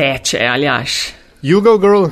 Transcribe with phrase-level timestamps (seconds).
[0.00, 0.92] teče, aljaš.
[1.42, 2.06] Jugo girl.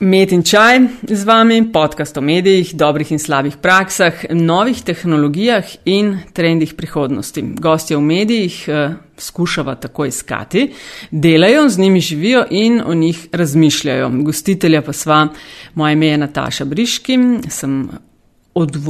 [0.00, 6.16] Med in čaj z vami, podcast o medijih, dobrih in slabih praksah, novih tehnologijah in
[6.34, 7.42] trendih prihodnosti.
[7.62, 10.72] Gostje v medijih eh, skušava tako iskati,
[11.10, 14.10] delajo, z njimi živijo in o njih razmišljajo.
[14.26, 15.28] Gostitelja pa sva,
[15.74, 17.18] moje ime je Nataša Briški,
[17.50, 17.88] sem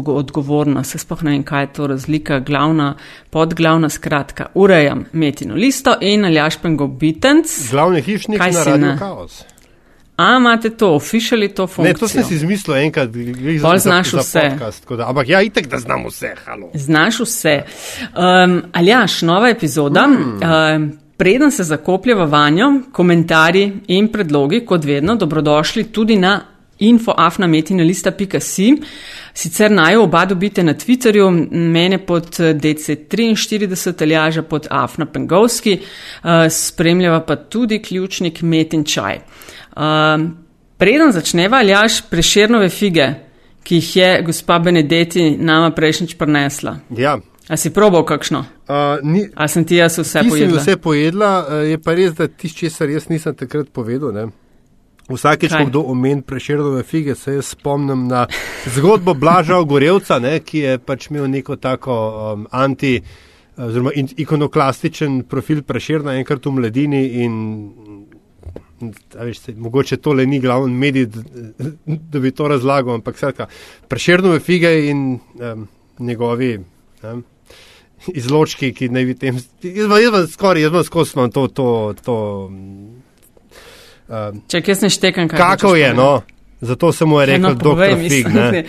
[0.09, 2.95] odgovorna, se spoh ne vem, kaj je to razlika, glavna,
[3.31, 7.71] podglavna, skratka, urejam metino listo in aljašpen go bitenc.
[7.71, 9.45] Glavni hišnik Kaj na Radio na- Chaos.
[10.17, 11.95] A imate to, officially to Ne, funkcijo?
[11.95, 14.41] to sem si izmislil enkrat, glih Pol znaš vse.
[14.51, 14.81] podcast.
[14.81, 16.71] tako Da, ampak ja, itek, da znam vse, halo.
[16.75, 17.63] Znaš vse.
[18.09, 20.07] Um, Aljaš, nova epizoda.
[20.07, 20.41] Mm.
[20.77, 26.41] Um, preden se zakopljeva vanjo, komentarji in predlogi, kot vedno, dobrodošli tudi na
[26.79, 28.77] infoafnametinalista.si.
[29.35, 37.21] Sicer naj oba dobite na Twitterju, mene pod DC43, Aljaža pod Afna Pengovski, uh, spremljava
[37.21, 39.19] pa tudi ključnik Metin Čaj.
[39.77, 40.37] Um,
[40.77, 43.15] preden začneva, Aljaš, preširnove fige,
[43.63, 46.77] ki jih je gospa Benedetti nama prejšnjič prinesla.
[46.97, 48.39] Ja, A si probal kakšno?
[48.39, 50.59] uh, ni, A sem ti jaz vse ti pojedla?
[50.61, 54.13] vse pojedla, uh, je pa res, da tiš, česar jaz nisem takrat povedal.
[54.13, 54.27] Ne?
[55.09, 58.27] Vsakeč, ko kdo omen preširove fige, se jaz spomnim na
[58.75, 61.97] zgodbo Blaža Ogorevca, ne, ki je pač imel neko tako
[62.35, 62.99] um, anti,
[63.57, 67.39] oziroma in- ikonoklastičen profil preširna enkrat v mladini in
[69.15, 73.49] veš, se, mogoče tole ni glavni medij, da, da bi to razlagal, ampak skratka,
[73.89, 75.67] preširnove fige in um,
[75.99, 76.59] njegovi.
[77.03, 77.25] Um,
[78.15, 82.15] Izločki, ki naj bi tem, jaz vam skoraj, jaz vam skozi imam to, to, to
[84.09, 86.11] um, Če jaz ne štekam, kaj hočeš je, no?
[86.61, 88.65] Zato sem mu je Ja, rekel, no, no, povej, doktor Fig, mislim, ne?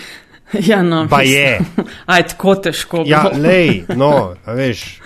[0.54, 1.08] Ja, no.
[1.10, 1.38] Pa mislim.
[1.38, 1.60] je.
[2.14, 3.04] Aj, tako težko.
[3.06, 5.00] Ja, lej, no, a veš.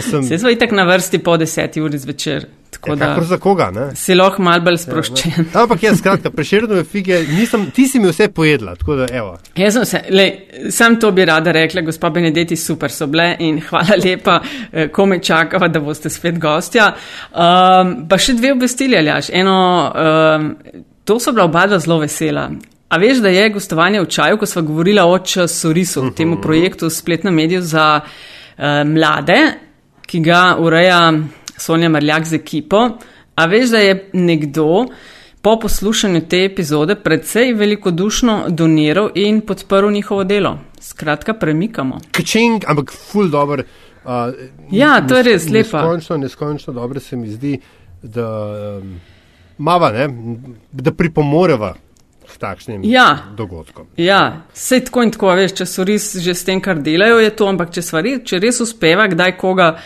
[0.00, 0.24] Sem.
[0.24, 2.46] Saj smo itak na vrsti po deseti uri zvečer,
[2.76, 3.86] tako Ja, da za koga, ne?
[3.96, 5.48] si lahko mal bolj sproščen.
[5.62, 9.34] Ampak jaz, skratka, preširnove fige, nisem, ti si mi vse pojedla, tako da, evo.
[9.56, 10.32] Jaz sem se, lej,
[10.70, 14.38] sam to bi rada rekla, gospa Benedetti, super so bile in hvala lepa,
[14.72, 16.92] eh, ko me čakava, da boste spet gostja.
[17.32, 19.32] Um, pa še dve obvestili, aljaš.
[19.34, 19.58] Eno,
[19.90, 20.50] um,
[21.04, 22.50] to so bila oba dva zelo vesela.
[22.88, 26.16] A veš, da je gostovanje v čaju, ko sva govorila o časorisu, uh -huh.
[26.16, 29.38] temu projektu spletnem mediju za uh, mlade,
[30.06, 31.12] ki ga ureja
[31.58, 32.88] Sonja Marljak z ekipo.
[33.34, 34.86] A veš, da je nekdo
[35.42, 40.58] po poslušanju te epizode predvsej velikodušno doniral in podprl njihovo delo.
[40.80, 41.98] Skratka, premikamo.
[42.12, 43.62] Kčing, ampak ful dobr.
[44.04, 44.34] Uh,
[44.70, 45.82] Ja, to je res lepa.
[45.82, 47.58] Neskončno, neskončno dobro se mi zdi,
[48.02, 48.26] da
[48.78, 49.00] um,
[49.58, 50.08] mava, ne,
[50.72, 51.74] da pripomoreva
[52.34, 53.18] k takšnim Ja.
[53.36, 53.86] dogodkom.
[53.96, 57.30] Ja, vse tako in tako, veš, če so res že s tem, kar delajo, je
[57.36, 59.76] to, ampak če, res, če res uspeva kdaj koga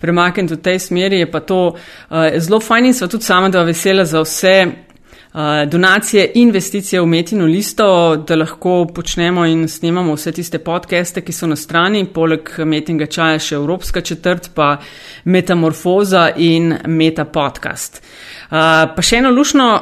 [0.00, 3.62] premakniti v tej smeri, je pa to uh, zelo fajn in sva tudi sama da
[3.62, 10.32] vesela za vse uh, donacije, investicije v metino listo, da lahko počnemo in snemamo vse
[10.32, 14.76] tiste podcaste, ki so na strani, poleg metinga čaja še Evropska četrt, pa
[15.24, 18.02] Metamorfoza in Meta podcast.
[18.50, 19.72] Uh, pa še eno lušno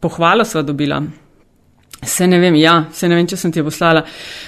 [0.00, 1.02] pohvalo sva dobila.
[2.02, 4.00] Se ne vem, ja, se ne vem, če sem ti jo poslala.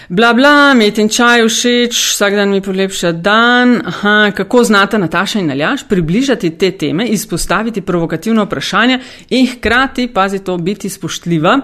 [0.08, 3.74] Bla, bla, metin čaj všeč, vsak dan mi polepša dan.
[3.90, 8.98] Aha, kako znata Nataša in Aljaš približati te teme, izpostaviti provokativna vprašanja
[9.36, 11.58] in hkrati, pazi to, biti spoštljiva,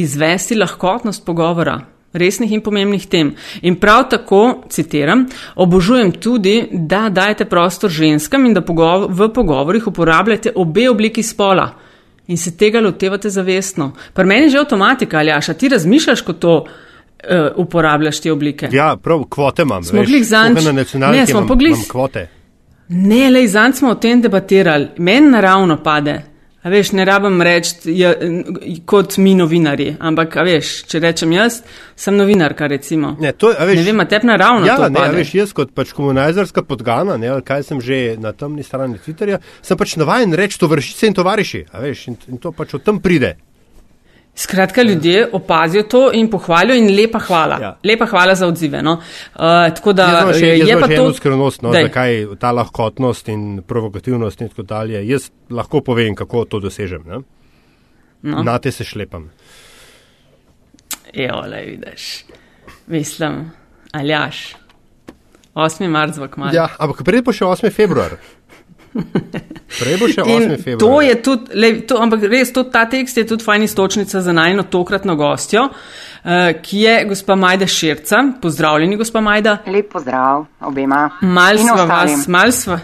[0.00, 1.76] izvesti lahkotnost pogovora.
[2.16, 3.34] Resnih in pomembnih tem.
[3.62, 9.86] In prav tako, citiram, obožujem tudi, da dajete prostor ženskam in da pogov v pogovorih
[9.86, 11.68] uporabljate obe obliki spola
[12.26, 13.92] in se tega lotevate zavestno.
[14.14, 16.66] Pri meni je že avtomatika, ali a ti razmišljaš, ko to uh,
[17.56, 18.68] uporabljaš te oblike?
[18.72, 19.84] Ja, prav, kvote imam.
[19.84, 22.28] Smo glih tukaj na nacionalki Ne, smo imam, pa glih- imam kvote.
[22.88, 26.22] Ne, le zanj smo o tem debatirali, meni naravno pade.
[26.60, 28.10] A veš, ne rabim reči ja,
[28.84, 31.62] kot mi novinari, ampak veš, če rečem jaz,
[31.96, 33.14] sem novinarka recimo.
[33.20, 36.66] Ne, to, veš, ne vem, tebi naravno Ja, to ne, veš, jaz kot pač komunizerska
[36.68, 41.08] podgana, ne, ali kaj sem že na temni strani Twitterja, sem pač navajen reči tovarišice
[41.08, 43.38] in tovariši, veš, in, in to pač od tam pride.
[44.34, 47.58] Skratka, ljudje opazijo to in pohvalijo in lepa hvala.
[47.60, 47.78] Ja.
[47.84, 48.82] Lepa hvala za odzive.
[48.82, 48.92] No.
[48.92, 49.40] Uh,
[49.74, 51.12] tako da imam še, eh, je imam pa to.
[51.12, 51.82] skrivnost, no, Daj.
[51.82, 55.02] zakaj ta lahkotnost in provokativnost in tako dalje.
[55.08, 57.04] Jaz lahko povem, kako to dosežem.
[57.06, 57.20] Ne?
[58.22, 58.42] No.
[58.42, 59.30] Na te se šlepam.
[61.12, 62.24] Evo, le vidiš.
[62.86, 63.50] Mislim,
[63.92, 64.56] aljaš.
[65.54, 65.88] 8.
[65.88, 66.54] marc v kmaju.
[66.54, 67.72] Ja, ampak prej pa še 8.
[67.74, 68.16] februar.
[68.90, 70.56] Prej bo še 8.
[70.58, 70.80] februar.
[70.82, 74.34] To je tudi, le, to, ampak res, to, ta tekst je tudi fajn istočnica za
[74.34, 76.30] najno tokratno gostjo, uh,
[76.62, 78.22] ki je gospa Majda Širca.
[78.42, 79.60] Pozdravljeni, gospa Majda.
[79.70, 81.06] Lep pozdrav obema.
[81.22, 82.80] Mal sva vas, mal sva.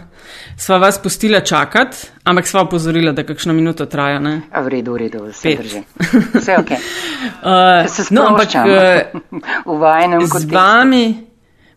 [0.57, 4.19] Sva vas pustila čakati, ampak sva opozorila, da kakšno minuto traja.
[4.25, 4.39] Ne?
[4.49, 5.83] V redu, v redu, vse drži.
[6.41, 6.73] Vse ok.
[6.73, 9.21] uh, se no, ampak uh,
[9.69, 11.05] v vajnem kot z vami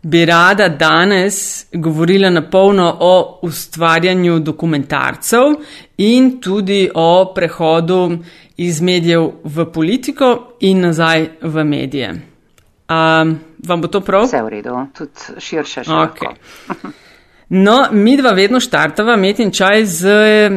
[0.02, 5.42] bi rada danes govorila na polno o ustvarjanju dokumentarcev
[5.96, 8.18] in tudi o prehodu
[8.56, 12.10] iz medijev v politiko in nazaj v medije.
[12.10, 14.24] Um, vam bo to prav?
[14.24, 15.90] Vse v redu, tudi širše še.
[15.90, 16.34] Okay.
[17.50, 20.12] No, mi dva vedno štartava met in čaj z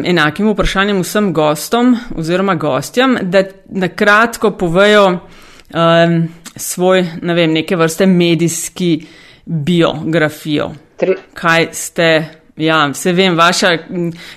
[0.05, 6.17] enakim vprašanjem vsem gostom oziroma gostjam, da na kratko povejo um,
[6.55, 10.71] svoj, ne vem, neke vrste medijski uh, biografijo.
[10.97, 11.15] Tri.
[11.33, 12.25] Kaj ste,
[12.55, 13.67] ja, se vem, vaša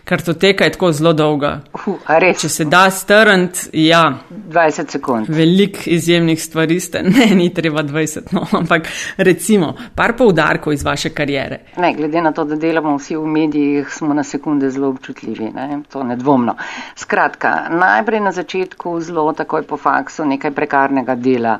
[0.05, 1.61] kartoteka je tako zelo dolga.
[1.87, 1.97] Uh,
[2.41, 4.19] Če se da strnt, ja.
[4.31, 5.27] 20 sekund.
[5.29, 11.11] Velik izjemnih stvari ste, ne, ni treba 20, no, ampak recimo, par poudarkov iz vaše
[11.11, 11.61] karijere.
[11.77, 15.83] Ne, glede na to, da delamo vsi v medijih, smo na sekunde zelo občutljivi, ne,
[15.93, 16.57] to nedvomno.
[16.97, 21.59] Skratka, najprej na začetku zelo takoj po faksu nekaj prekarnega dela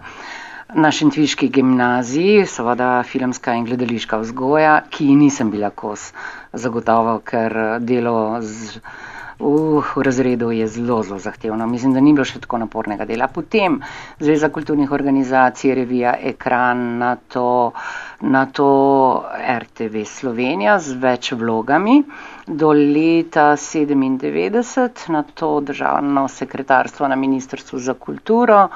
[0.75, 6.13] na Šentviški gimnaziji, seveda filmska in gledališka vzgoja, ki nisem bila kos
[6.53, 9.07] zagotovo, ker delo z, uh,
[9.39, 11.67] v razredu je zelo, zelo zahtevno.
[11.67, 13.29] Mislim, da ni bilo še tako napornega dela.
[13.29, 13.83] Potem
[14.19, 17.73] Zveza kulturnih organizacij, revija Ekran, na to,
[18.23, 18.69] na to
[19.37, 21.99] RTV Slovenija z več vlogami.
[22.47, 28.69] Do leta 1997 na to državno sekretarstvo na Ministrstvu za kulturo,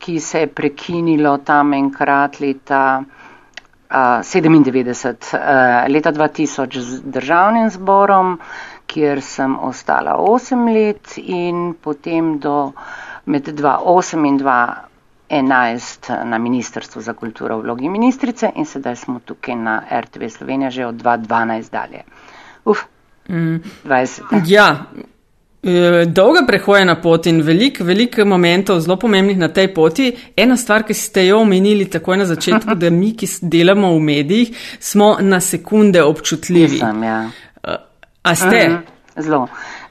[0.00, 5.40] ki se je prekinilo tam enkrat leta uh, 97, uh,
[5.88, 8.38] leta 2000 z državnim zborom,
[8.86, 12.72] kjer sem ostala 8 let in potem do
[13.26, 14.88] med 2008 in 2011
[16.24, 20.86] na Ministrstvu za kulturo v vlogi ministrice in sedaj smo tukaj na RTV Slovenija že
[20.86, 22.02] od 2012 dalje.
[22.64, 22.78] Uf,
[23.28, 23.56] mm.
[23.84, 24.42] 20.
[24.46, 24.86] Ja.
[25.62, 30.06] Eh, dolga prehojena pot in veliko, veliko momentov zelo pomembnih na tej poti.
[30.36, 34.54] Ena stvar, ki ste jo omenili takoj na začetku, da mi, ki delamo v medijih,
[34.80, 36.80] smo na sekunde občutljivi.
[36.80, 37.18] Sem, ja.
[37.60, 37.76] Eh,
[38.22, 38.62] a ste?
[38.68, 39.42] Mhm, zelo.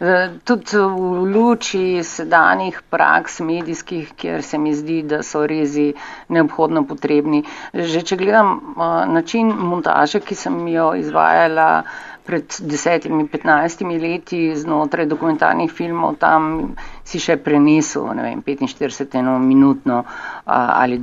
[0.02, 5.94] Eh, tudi v luči sedanjih praks medijskih, kjer se mi zdi, da so rezi
[6.30, 7.44] neobhodno potrebni.
[7.74, 8.74] Že če gledam
[9.14, 11.84] način montaže, ki sem jo izvajala,
[12.30, 20.04] pred desetimi, petnajstimi leti znotraj dokumentarnih filmov tam si še prenesel, ne vem, 45 minutno
[20.46, 21.00] ali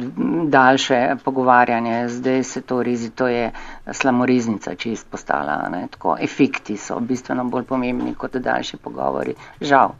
[0.54, 1.96] daljše pogovarjanje.
[2.14, 3.50] Zdaj se to rezi, to je
[3.90, 5.58] slamoriznica, če izpostala.
[5.72, 9.34] Ne, tako, efekti so bistveno bolj pomembni kot daljši pogovori.
[9.60, 9.96] Žal.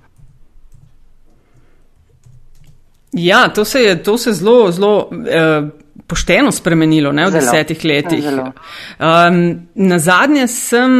[3.19, 5.09] Ja, to se je, to se zelo, zelo.
[5.11, 8.25] Uh, pošteno spremenilo ne, v zelo, desetih letih.
[8.31, 9.45] Um,
[9.75, 10.99] na zadnje sem.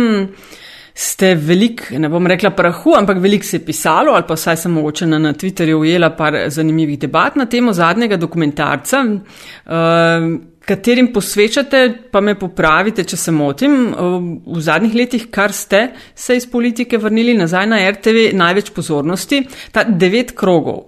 [0.97, 4.73] Ste velik, ne bom rekla prahu, ampak veliko se je pisalo, ali pa vsaj sem
[4.73, 10.25] mogoče na, na Twitterju ujela par zanimivih debat na temo zadnjega dokumentarca, uh,
[10.65, 14.17] katerim posvečate, pa me popravite, če se motim, uh,
[14.57, 19.45] v zadnjih letih, kar ste se iz politike vrnili nazaj na RTV, največ pozornosti,
[19.77, 20.87] ta devet krogov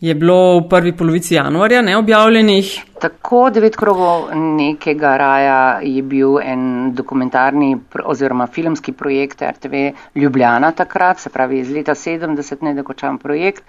[0.00, 2.84] je bilo v prvi polovici januarja neobjavljenih.
[3.00, 9.74] Tako devet krogov nekega raja je bil en dokumentarni oziroma filmski projekt RTV
[10.14, 13.64] Ljubljana takrat, se pravi iz leta 70 nedokočan projekt,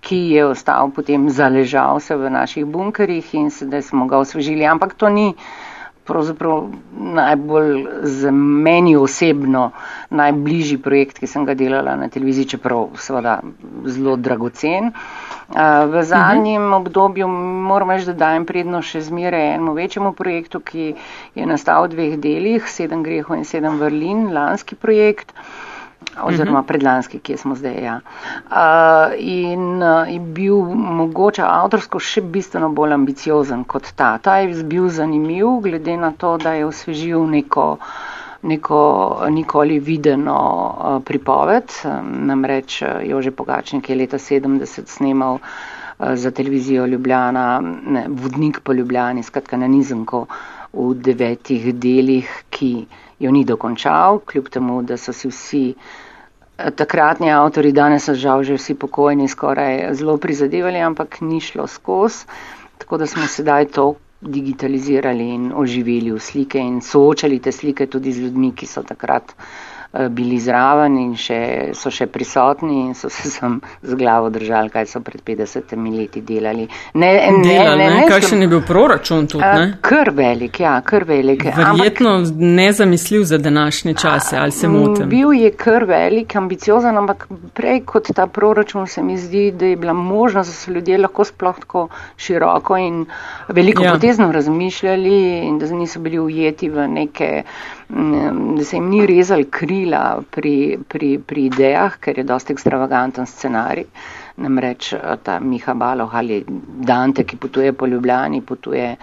[0.00, 4.94] ki je ostal potem zaležal se v naših bunkerjih in sedaj smo ga osvežili, ampak
[4.94, 5.34] to ni
[6.08, 6.64] pravzaprav
[7.14, 7.72] najbolj
[8.02, 9.70] za meni osebno
[10.10, 13.38] najbližji projekt, ki sem ga delala na televiziji, čeprav seveda
[13.86, 14.92] zelo dragocen.
[15.88, 16.76] V zadnjem uh -huh.
[16.76, 17.28] obdobju
[17.68, 20.94] moram reči, da dajem prednost še zmeraj enemu večjemu projektu, ki
[21.34, 25.32] je nastal v dveh delih, sedem grehov in sedem vrlin, lanski projekt
[26.24, 27.78] oziroma predlanski, kje smo zdaj.
[27.84, 28.00] Ja.
[28.50, 34.16] Uh, in uh, je bil mogoče avtorsko še bistveno bolj ambiciozen kot ta.
[34.18, 37.90] Ta je bil zanimiv, glede na to, da je osvežil neko uh,
[38.42, 40.38] neko nikoli videno
[40.78, 41.64] uh, pripoved.
[42.02, 49.22] Namreč Jože Pogačnik je leta 70 snemal uh, za televizijo Ljubljana, ne, vodnik po Ljubljani,
[49.22, 50.26] skratka na nizemko
[50.72, 52.86] v devetih delih, ki
[53.18, 55.74] jo ni dokončal, kljub temu, da so si vsi
[56.74, 62.26] takratni avtori, danes so žal že vsi pokojni, skoraj zelo prizadevali, ampak ni šlo skozi.
[62.78, 68.12] Tako da smo sedaj to digitalizirali in oživeli v slike in soočali te slike tudi
[68.12, 69.67] z ljudmi, ki so takrat Eh,
[70.10, 71.38] bili zraven in še,
[71.72, 76.20] so še prisotni in so se sem z glavo držali, kaj so pred 50 leti
[76.20, 76.66] delali.
[76.94, 79.44] Ne, ne, delali, ne, ne, ne kakšen je bil proračun tudi?
[79.44, 79.62] Ne?
[79.64, 81.46] Eh, kar velik, ja, kar velik.
[81.56, 85.08] Verjetno ampak, nezamisljiv za današnje čase, ali se motim?
[85.08, 87.24] Bil je kar velik, ambiciozen, ampak
[87.56, 91.24] prej kot ta proračun se mi zdi, da je bila možnost, da so ljudje lahko
[91.24, 93.06] sploh tako široko in
[93.48, 93.96] veliko ja.
[93.96, 95.18] potezno razmišljali
[95.48, 97.77] in da niso bili ujeti v neke da
[98.64, 103.86] se jim ni rezal krila pri, pri, pri idejah, ker je dosti ekstravaganten scenarij.
[104.38, 108.96] Namreč eh, ta Miha Baloh ali Dante, ki potuje po Ljubljani, potuje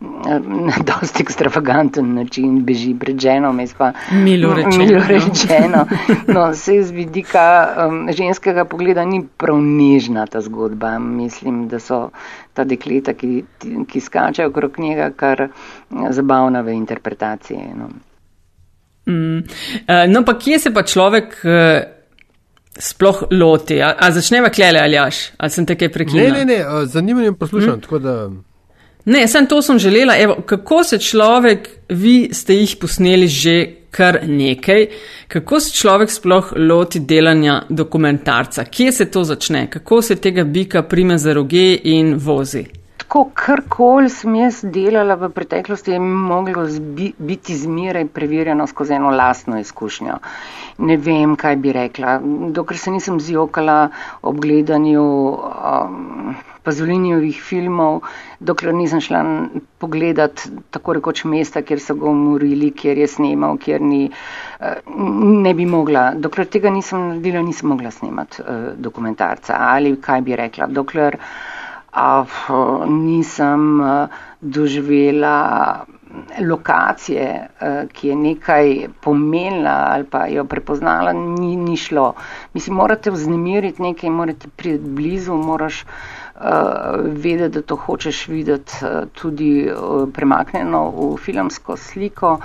[0.00, 4.78] na dosti ekstravaganten način, beži pred ženo, mes pa milo rečeno.
[4.78, 5.86] Milo rečeno.
[6.26, 10.98] No, se z vidika um, ženskega pogleda ni prav nežna ta zgodba.
[10.98, 12.08] Mislim, da so
[12.54, 13.44] ta dekleta, ki,
[13.88, 15.48] ki skačajo okrog njega, kar
[16.10, 17.74] zabavna v interpretaciji.
[17.76, 17.90] No.
[19.10, 19.38] Mm.
[19.38, 21.80] Uh, no, pa kje se pa človek uh,
[22.78, 23.80] sploh loti?
[23.82, 25.32] A, a začneva klele ali aš?
[25.38, 26.32] Ali sem te kaj prekinil?
[26.32, 27.82] Ne, ne, ne, zanimanjem poslušam.
[27.90, 28.38] Mm.
[29.10, 30.16] Ne, sem to sem želela.
[30.18, 33.56] Evo, kako se človek, vi ste jih posneli že
[33.90, 34.86] kar nekaj,
[35.28, 38.64] kako se človek sploh loti delanja dokumentarca?
[38.64, 39.66] Kje se to začne?
[39.70, 42.64] Kako se tega bika prime za roge in vozi?
[43.10, 49.10] Tako karkoli sem jaz delala v preteklosti, je moglo zbi, biti zmeraj preverjeno skozi eno
[49.10, 50.18] lastno izkušnjo.
[50.78, 52.20] Ne vem, kaj bi rekla.
[52.54, 53.88] Dokler se nisem zjokala
[54.22, 58.04] ob gledanju um, pazolinjevih filmov,
[58.38, 59.24] dokler nisem šla
[59.82, 64.04] pogledat tako rekoč mesta, kjer so ga umorili, kjer je snemal, kjer ni,
[64.60, 64.78] uh,
[65.42, 66.12] ne bi mogla.
[66.14, 69.58] Dokler tega nisem naredila, nisem mogla snemati uh, dokumentarca.
[69.74, 70.70] Ali kaj bi rekla.
[70.70, 71.18] Dokler,
[72.88, 74.08] nisem eh,
[74.40, 75.84] doživela
[76.40, 77.26] lokacije,
[77.60, 82.14] eh, ki je nekaj pomenila ali pa jo prepoznala, ni, ni šlo.
[82.54, 85.88] Mislim, morate vznemiriti nekaj, morate priti blizu, moraš uh,
[87.04, 92.38] vedeti, da to hočeš videti uh, tudi uh, premaknjeno v filmsko sliko.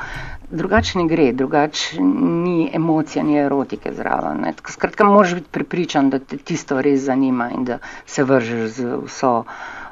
[0.52, 4.46] Drugače ne gre, drugače ni emocija, ni erotike zraven.
[4.68, 9.44] Skratka, moraš biti pripričan, da te tisto res zanima in da se vržeš z vso,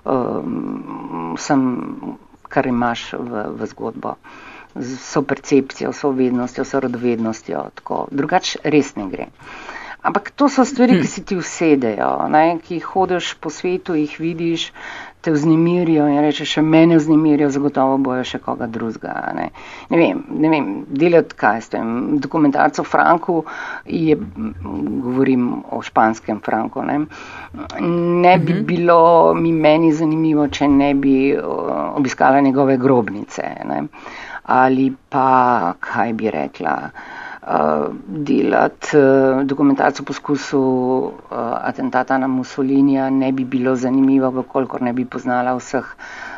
[0.05, 1.63] um, vsem,
[2.43, 4.15] kar imaš v, v zgodbo,
[4.75, 7.63] z vso percepcijo, vso vednostjo, vso radovednostjo.
[8.11, 9.31] Drugače res ne gre.
[10.03, 11.07] Ampak to so stvari, ki hm.
[11.07, 12.59] se ti usedejo, ne?
[12.59, 14.71] ki hodiš po svetu, jih vidiš,
[15.23, 19.13] te vznemirijo in rečeš, še mene vznemirijo, zagotovo bojo še koga drugega.
[19.37, 19.45] Ne?
[19.93, 21.93] ne vem, ne vem, delati kaj s tem.
[22.19, 23.37] Dokumentarc o Franku
[23.87, 24.19] je,
[25.07, 26.99] govorim o španskem Franku, ne,
[27.79, 28.67] ne bi mhm.
[28.67, 28.99] bilo
[29.39, 33.47] mi meni zanimivo, če ne bi obiskala njegove grobnice.
[33.71, 33.85] Ne?
[34.51, 37.22] Ali pa, kaj bi rekla, uh,
[38.07, 41.11] delati uh, dokumentarc o poskusu uh,
[41.61, 45.85] atentata na Mussolinija ne bi bilo zanimivo, vkolikor ne bi poznala vseh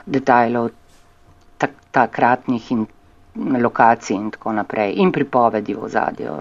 [0.06, 0.70] detajlov
[1.92, 2.86] takratnih in
[3.36, 6.34] lokacij in tako naprej in pripovedi v zadju.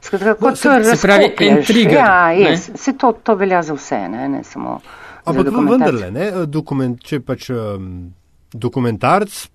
[0.00, 1.98] Skratka, kot se, se pravi, intriga.
[1.98, 4.80] Ja, yes, se to, to velja za vse, ne, ne samo.
[5.24, 8.12] Ampak vendarle, ne, dokument, če pač um,
[8.52, 9.48] dokumentarc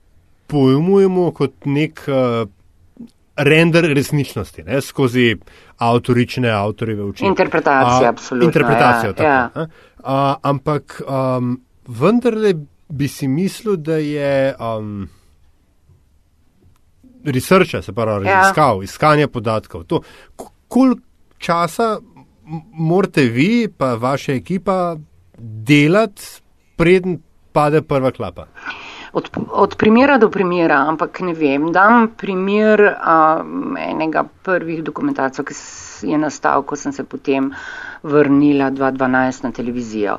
[0.48, 2.44] pojmujemo kot nek uh,
[3.36, 5.36] render resničnosti, ne, skozi
[5.78, 7.30] avtorične, avtorjeve učenje.
[7.30, 8.46] Interpretacija, absolutno.
[8.46, 9.60] Interpretacijo, ja, tako.
[9.60, 9.68] Ja.
[10.04, 12.54] A, ampak um, vendarle
[12.90, 15.10] bi si mislil, da je um,
[17.26, 18.36] research, se pravi, ja.
[18.36, 19.84] raziskav, iskanje podatkov.
[19.84, 20.02] To,
[20.68, 21.02] koliko
[21.38, 22.00] časa
[22.74, 24.96] morate vi, pa vaša ekipa,
[25.38, 26.22] delati,
[26.76, 27.22] preden
[27.52, 28.42] pade prva klapa?
[28.42, 28.83] Uh,
[29.14, 31.72] od, od primera do primera, ampak ne vem.
[31.72, 33.44] Dam primer a,
[33.78, 35.58] enega prvih dokumentarcev, ki
[36.10, 37.52] je nastal, ko sem se potem
[38.04, 40.18] vrnila 2012 na televizijo.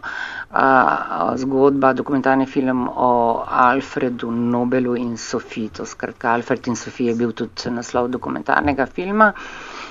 [0.51, 5.75] A, zgodba, dokumentarni film o Alfredu Nobelu in Sofiji.
[5.81, 9.33] To skratka, Alfred in Sofija je bil tudi naslov dokumentarnega filma.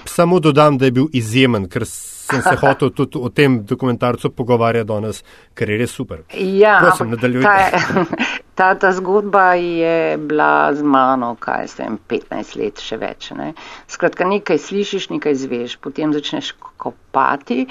[0.06, 4.88] Samo dodam, da je bil izjemen, ker sem se hotel tudi o tem dokumentarcu pogovarjati
[4.88, 6.24] danes, ker je res super.
[6.34, 7.70] Ja, Prosim, ta,
[8.58, 13.32] ta, ta zgodba je bila z mano, kaj s tem, 15 let še več.
[13.38, 13.54] Ne?
[13.92, 17.66] Skratka, nekaj slišiš, nekaj zveš, potem začneš kopati.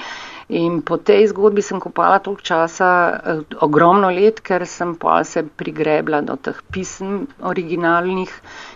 [0.52, 5.44] In po tej zgodbi sem kopala toliko časa, eh, ogromno let, ker sem pa se
[5.46, 8.32] prigrebla do teh pism originalnih,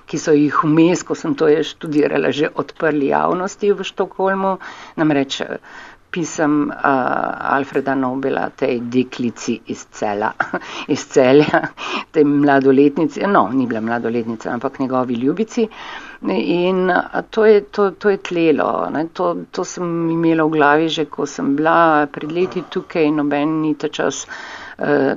[0.06, 4.56] ki so jih vmes, ko sem to je študirala, že odprli javnosti v Štokholmu.
[4.96, 5.58] Namreč eh,
[6.16, 10.30] pisem uh, Alfreda Nobela, tej deklici iz cela,
[10.94, 11.60] iz celja,
[12.14, 15.66] tej mladoletnici, no, ni bila mladoletnica, ampak njegovi ljubici.
[15.66, 16.92] Uh, In
[17.30, 18.88] to je, to, to je tlelo.
[19.12, 23.60] To, to sem imela v glavi že, ko sem bila pred leti tukaj in noben
[23.60, 24.55] ni ta čas eh,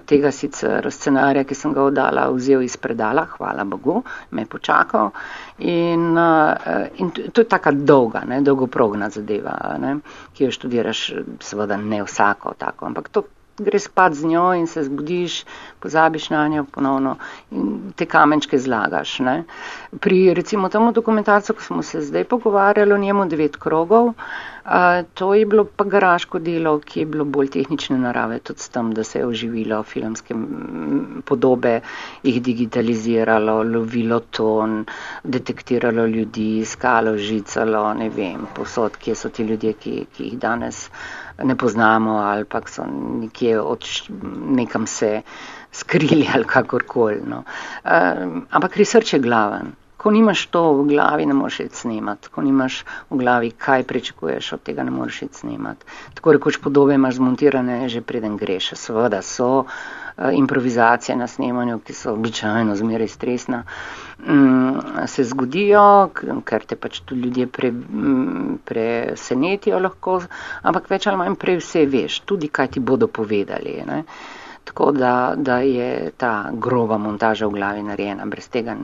[0.06, 5.12] tega sicer scenarija, ki sem ga oddala, vzel iz predala, hvala Bogu, me je počakal.
[5.60, 9.98] In, eh, in to je taka dolga, ne, dolgoprogna zadeva, ne,
[10.34, 11.04] ki jo študiraš,
[11.44, 13.24] seveda ne vsako tako, ampak to
[13.60, 15.46] greš spat z njo in se zbudiš,
[15.80, 17.16] pozabiš na njo ponovno
[17.52, 19.20] in te kamenčke zlagaš.
[19.20, 19.44] Ne.
[20.00, 24.14] Pri recimo temu dokumentarcu, ko smo se zdaj pogovarjali o njemu, devet krogov,
[24.66, 28.70] a, to je bilo pa garaško delo, ki je bilo bolj tehnične narave, tudi s
[28.70, 30.36] tem, da se je oživilo filmske
[31.26, 31.80] podobe,
[32.24, 34.86] jih digitaliziralo, lovilo ton,
[35.24, 40.88] detektiralo ljudi, iskalo, žicalo, ne vem, posod, kje so ti ljudje, ki, ki jih danes
[41.44, 42.86] ne poznamo ali pa so
[43.22, 43.86] nekje od
[44.46, 45.22] nekam se
[45.72, 47.22] skrili ali kakorkoli.
[47.28, 47.44] No.
[47.84, 49.76] Um, ampak research je glaven.
[50.00, 52.30] Ko nimaš to v glavi, ne moreš iti snemati.
[52.32, 55.86] Ko nimaš v glavi, kaj pričakuješ od tega, ne moreš iti snemati.
[56.14, 58.72] Tako rekoč podobe imaš zmontirane, že preden greš.
[58.80, 59.66] Seveda so uh,
[60.32, 63.64] improvizacije na snemanju, ki so običajno zmeraj stresna.
[63.68, 66.10] Uh, Mm, se zgodijo,
[66.44, 70.18] ker te pač tudi ljudje pre, mm, presenetijo lahko,
[70.62, 73.78] ampak več ali manj prej vse veš, tudi kaj ti bodo povedali.
[73.88, 74.02] Ne?
[74.64, 78.76] Tako da, da je ta groba montaža v glavi narejena, brez tega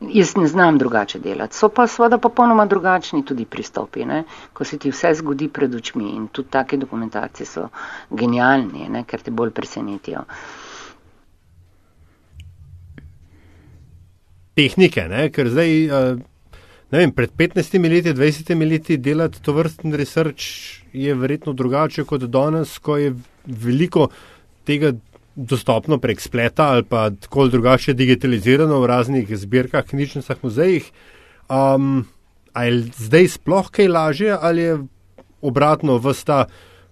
[0.00, 1.56] jaz ne znam drugače delati.
[1.56, 4.22] So pa seveda popolnoma drugačni tudi pristopi, ne?
[4.52, 7.68] ko se ti vse zgodi pred očmi in tudi take dokumentacije so
[8.10, 9.04] genialni, ne?
[9.04, 10.22] ker te bolj presenetijo.
[14.56, 15.28] tehnike, ne?
[15.32, 15.72] ker zdaj,
[16.92, 22.24] ne vem, pred 15 leti, 20 leti delati to vrsten research je verjetno drugače kot
[22.32, 23.12] danes, ko je
[23.46, 24.08] veliko
[24.66, 24.92] tega
[25.36, 30.90] dostopno prek spleta ali pa tako drugače digitalizirano v raznih zbirkah, knjižnicah, muzejih.
[31.48, 32.06] Um,
[32.56, 34.78] ali zdaj sploh kaj lažje ali je
[35.44, 36.46] obratno vsta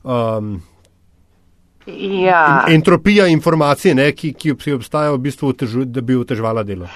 [0.04, 0.60] um,
[1.86, 2.64] Ja.
[2.68, 6.88] Entropija informacije, ne, ki, ki obstaja, v bistvu otežu, da bi otežvala delo.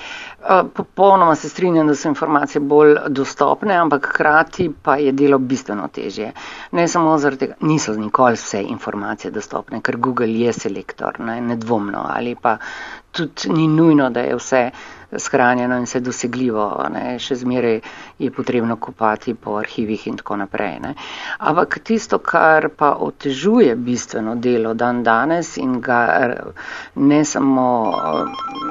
[0.74, 6.32] Popolnoma se strinjam, da so informacije bolj dostopne, ampak hkrati pa je delo bistveno težje.
[6.72, 12.06] Ne samo zaradi tega, niso nikoli vse informacije dostopne, ker Google je selektor, ne, nedvomno,
[12.08, 12.56] ali pa
[13.12, 14.70] tudi ni nujno, da je vse
[15.16, 16.64] shranjeno in vse dosegljivo.
[16.92, 17.18] Ne.
[17.18, 17.80] Še zmeraj
[18.18, 20.80] je potrebno kopati po arhivih in tako naprej.
[20.84, 20.94] Ne.
[21.38, 26.02] Ampak tisto, kar pa otežuje bistveno delo dan danes in ga
[26.94, 27.70] ne samo,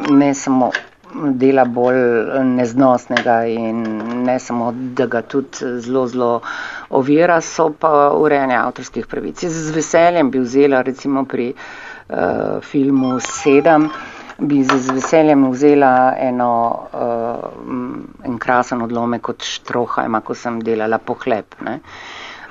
[0.09, 0.71] ne samo
[1.13, 1.97] dela bolj
[2.43, 3.83] neznosnega in
[4.25, 6.41] ne samo, da ga tudi zelo, zelo
[6.89, 9.43] ovira, so pa urejanje avtorskih pravic.
[9.43, 13.89] Jaz z veseljem bi vzela recimo pri uh, filmu Sedem
[14.37, 16.51] bi z veseljem vzela eno,
[16.93, 21.57] uh, en krasen odlomek od Štrohajma, ko sem delala pohlep.
[21.65, 21.79] Ne.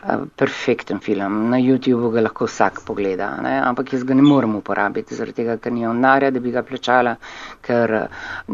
[0.06, 3.56] Uh, perfekten film, na YouTubu ga lahko vsak pogleda, ne.
[3.58, 7.16] ampak jaz ga ne morem uporabiti, zaradi tega, ker ni onarja, da bi ga plačala,
[7.66, 7.94] ker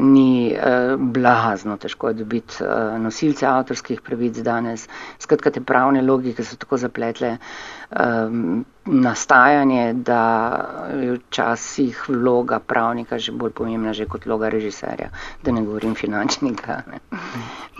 [0.01, 4.89] ni uh, blazno težko dobiti uh, nosilce avtorskih pravic danes.
[5.21, 7.37] Skratka, te pravne logike so tako zapletle.
[8.01, 10.55] Um, nastajanje, da
[11.01, 15.11] je včasih vloga pravnika že bolj pomembna že kot vloga režiserja,
[15.45, 16.83] da ne govorim finančnika.
[16.91, 16.99] Ne.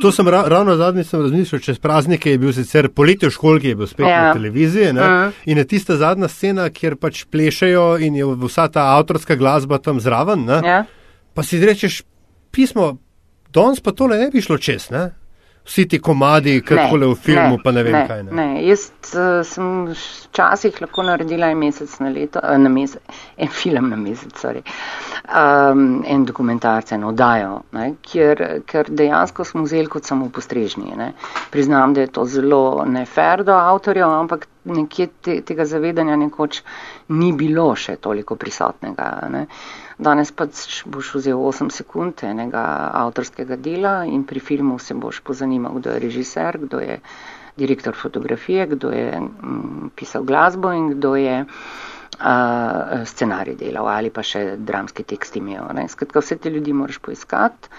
[0.03, 3.69] To sem ra ravno zadnji sem razmišljal, čez praznike je bil sicer poletje v školki,
[3.69, 4.23] je bil spet ja.
[4.23, 5.33] na televiziji ne, uh -huh.
[5.45, 10.01] in je tista zadnja scena, kjer pač plešejo in je vsa ta avtorska glasba tam
[10.01, 10.49] zraven.
[10.49, 10.85] Ja.
[11.35, 12.03] Pa si rečeš,
[12.51, 12.97] pismo,
[13.53, 15.11] danes pa tole ne bi šlo čez, ne?
[15.65, 18.23] Vsi ti komadi, kako le v filmu, ne, pa ne vem ne, kaj.
[18.23, 18.33] Ne.
[18.33, 18.47] Ne.
[18.67, 23.03] Jaz uh, sem včasih lahko naredila en mesec na leto, uh, na mesec,
[23.37, 24.63] en film na mesec, sorry,
[25.29, 30.97] um, en dokumentarce, en oddajo, ne, kjer, ker dejansko smo vzeli kot samo postrežni.
[30.99, 31.13] Ne.
[31.55, 36.63] Priznam, da je to zelo nefer do avtorjev, ampak nekje te, tega zavedanja nekoč
[37.15, 39.09] ni bilo še toliko prisotnega.
[39.31, 39.47] Ne.
[40.03, 40.47] Danes pa
[40.87, 42.63] boš vzel 8 sekund enega
[43.05, 46.99] avtorskega dela in pri filmu se boš pozanimal, kdo je režiser, kdo je
[47.57, 54.23] direktor fotografije, kdo je mm, pisal glasbo in kdo je uh, scenarij delal ali pa
[54.23, 55.69] še dramski tekst imel.
[55.89, 57.71] Skratka, vse te ljudi moraš poiskati.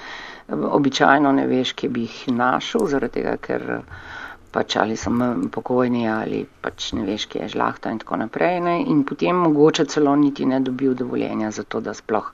[0.53, 3.83] Običajno ne veš, kje bi jih našel, zaradi tega, ker
[4.53, 5.11] pač ali so
[5.51, 8.59] pokojni ali pač ne veš, kje je žlahta in tako naprej.
[8.61, 8.75] Ne?
[8.85, 12.31] In potem mogoče celo niti ne dobil dovoljenja za to, da sploh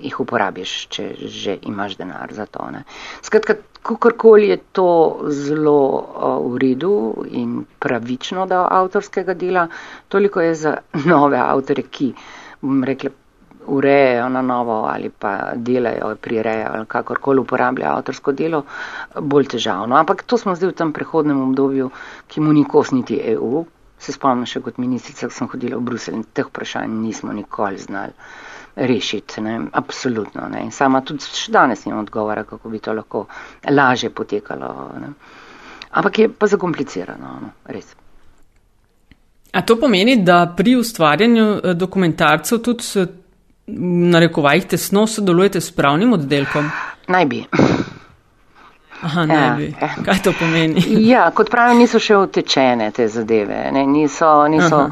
[0.00, 2.66] jih uporabiš, če že imaš denar za to.
[2.70, 2.84] Ne?
[3.26, 4.90] Skratka, kakorkoli je to
[5.28, 6.92] zelo uh, v redu
[7.30, 9.66] in pravično, da avtorskega dela,
[10.08, 10.76] toliko je za
[11.12, 12.12] nove avtore, ki,
[12.62, 13.10] bom rekla,
[13.66, 18.62] urejajo na novo ali pa delajo, prirejajo ali kakorkoli uporabljajo avtorsko delo,
[19.20, 19.96] bolj težavno.
[19.96, 21.90] Ampak to smo zdaj v tem prehodnem obdobju,
[22.28, 23.64] ki mu ni kos niti EU.
[24.00, 27.78] Se spomnim še kot ministrica, ko sem hodila v Bruselj in teh vprašanj nismo nikoli
[27.78, 28.16] znali
[28.76, 29.40] rešiti.
[29.44, 29.60] Ne?
[29.72, 30.48] Absolutno.
[30.48, 30.64] Ne?
[30.64, 33.26] In sama tudi še danes nimam odgovora, kako bi to lahko
[33.68, 34.72] lažje potekalo.
[35.00, 35.12] Ne?
[35.90, 37.52] Ampak je pa zakomplicirano, no?
[37.66, 37.92] res.
[39.52, 42.84] A to pomeni, da pri ustvarjanju eh, dokumentarcev tudi
[44.14, 46.70] narekovajih tesno sodelujete s pravnim oddelkom?
[47.08, 47.44] Naj bi.
[49.02, 49.74] Aha, naj ja, bi.
[49.80, 49.88] Ja.
[50.04, 50.82] Kaj to pomeni?
[51.08, 53.62] Ja, kot pravim, niso še utečene te zadeve.
[53.72, 53.86] Ne?
[53.88, 54.82] Niso, niso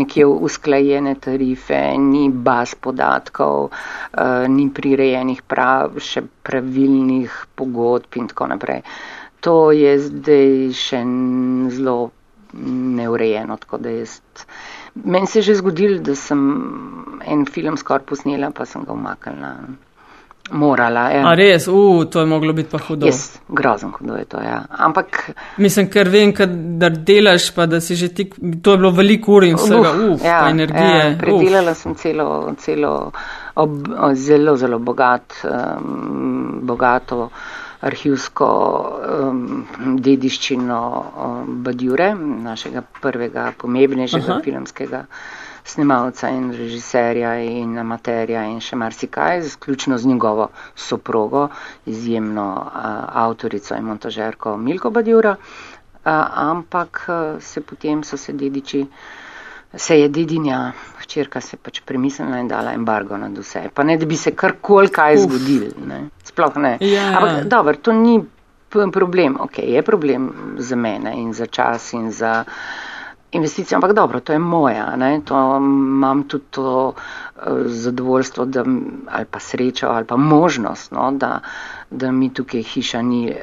[0.00, 8.50] nekje usklajene tarife, ni baz podatkov, uh, ni prirejenih prav, še pravilnih pogodb in tako
[8.56, 8.82] naprej.
[9.46, 11.04] To je zdaj še
[11.76, 11.98] zelo
[12.98, 14.18] neurejeno, tako da jaz.
[15.04, 16.40] Meni se je že zgodilo, da sem
[17.26, 19.56] en film skoraj posnela, pa sem ga umaknila.
[20.50, 21.16] Morala je.
[21.16, 21.28] Ja.
[21.28, 23.06] A res, uh, to je moglo biti pa hudo.
[23.06, 24.60] Jaz, grozen hudo je to, ja.
[24.70, 25.30] Ampak.
[25.56, 26.32] Mislim, ker vem,
[26.78, 28.28] da delaš, pa da si že ti,
[28.62, 31.02] to je bilo veliko ur in vsega, uf, uh, ja, pa energije.
[31.02, 31.82] Ja, predelala uf.
[31.82, 32.92] sem celo, celo
[33.56, 33.76] ob,
[34.14, 37.30] zelo, zelo bogat, um, bogato
[37.80, 38.48] arhivsko
[39.28, 39.66] um,
[40.00, 42.14] dediščino um, Badjure,
[42.46, 45.04] našega prvega pomembnejšega filmskega
[45.66, 51.48] snemalca in režiserja in amaterja in še marsikaj, sključno z njegovo soprogo,
[51.86, 52.88] izjemno uh,
[53.26, 56.10] avtorico in montažerko Milko Badjura, uh,
[56.48, 58.86] ampak uh, se potem so se dediči
[59.76, 60.72] se je dedinja,
[61.06, 63.68] včerka se pač premislila in dala embargo nad vse.
[63.74, 66.08] Pa ne, da bi se karkoli kaj zgodil, ne.
[66.26, 66.76] sploh ne.
[66.82, 67.12] Ja.
[67.16, 68.18] Ampak dobro, to ni
[68.92, 72.44] problem, ok, je problem za mene in za čas in za
[73.32, 75.20] investicijo, ampak dobro, to je moja, ne.
[75.24, 78.64] to imam tudi to uh, zadovoljstvo da,
[79.10, 81.40] ali pa srečo ali pa možnost, no, da,
[81.90, 83.34] da mi tukaj hiša ni,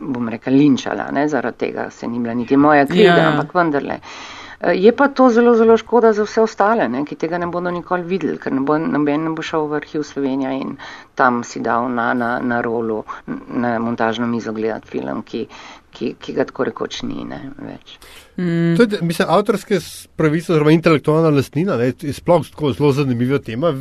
[0.00, 3.28] bom rekel, linčala, ne, zaradi tega se ni bila niti moja krivda, ja.
[3.28, 3.94] ampak vendarle.
[3.94, 7.70] Eh, je pa to zelo, zelo škoda za vse ostale, ne, ki tega ne bodo
[7.70, 10.76] nikoli videli, ker noben ne, ne bo šel v arhiv Slovenija in
[11.14, 15.46] tam si dal na, na, na rolu, na montažno mizo gledati film, ki,
[15.92, 17.98] ki, ki ga tako rekoč ni ne, več.
[18.36, 18.76] Mm.
[18.80, 19.80] To je, mislim, avtorske
[20.16, 23.74] pravice, oziroma intelektualna lastnina, ne, je sploh tako zelo zanimiva tema.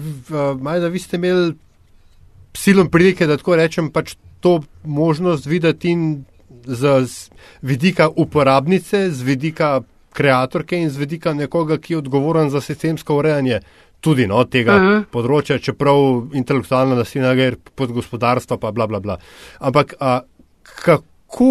[0.59, 1.53] Maj, da vi ste imeli
[2.55, 6.23] silom prilike, da tako rečem, pač to možnost videti in
[6.65, 7.29] z
[7.61, 9.81] vidika uporabnice, z vidika
[10.15, 13.59] kreatorke in z vedika nekoga, ki je odgovoren za sistemsko urejanje
[13.99, 14.83] tudi no, tega uh.
[14.83, 15.05] -huh.
[15.11, 19.17] področja, čeprav intelektualna nasilna gre pod gospodarstvo, pa bla bla bla.
[19.59, 20.19] Ampak a,
[20.85, 21.49] kako,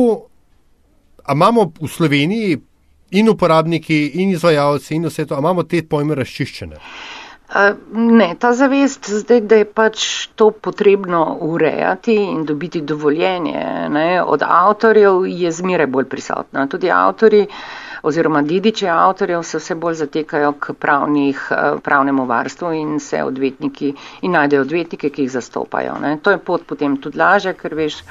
[1.25, 2.63] a imamo v Sloveniji
[3.11, 6.81] in uporabniki, in izvajalci, in vse to, a imamo te pojme razčiščene?
[7.93, 14.43] Ne, ta zavest zdaj, da je pač to potrebno urejati in dobiti dovoljenje ne, od
[14.43, 16.67] avtorjev, je zmeraj bolj prisotna.
[16.67, 22.73] Tudi avtori uh, oziroma dediče avtorjev se vse bolj zatekajo k pravnih, eh, pravnemu varstvu
[22.73, 25.99] in se odvetniki in najdejo odvetnike, ki jih zastopajo.
[26.03, 26.17] Ne.
[26.23, 28.03] To je pot potem tudi laže, ker veš,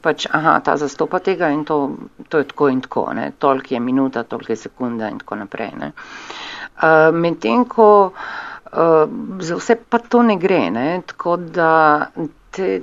[0.00, 1.80] pač, aha, ta zastopa tega in to,
[2.28, 3.32] to je tako in tako, ne.
[3.38, 5.72] Tolk je minuta, tolk je sekunda in tako naprej.
[5.80, 9.08] Uh, Medtem, ko uh,
[9.38, 11.02] za vse pa to ne gre, ne.
[11.06, 11.72] tako da
[12.50, 12.80] te,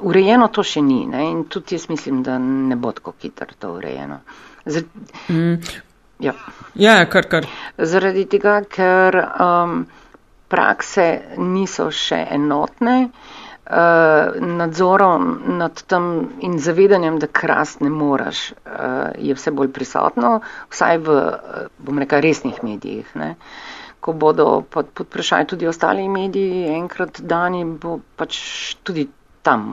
[0.00, 1.24] urejeno to še ni ne.
[1.30, 4.20] in tudi jaz mislim, da ne bo tako hitro to urejeno.
[4.66, 4.84] Zdaj,
[5.28, 5.54] mm.
[6.20, 6.34] Ja,
[6.74, 7.46] ja, ja kar, kar.
[7.78, 9.84] Zaradi tega, ker um,
[10.52, 11.06] prakse
[11.38, 15.30] niso še enotne, uh, nadzorom
[15.60, 16.10] nad tem
[16.44, 20.40] in zavedanjem, da krast ne moraš, uh, je vse bolj prisotno,
[20.72, 23.14] vsaj v, uh, bom rekel, resnih medijih.
[23.20, 23.34] Ne.
[24.00, 28.40] Ko bodo pod, pod vprašaj tudi ostali mediji enkrat dani, bo pač
[28.84, 29.06] tudi
[29.46, 29.72] tam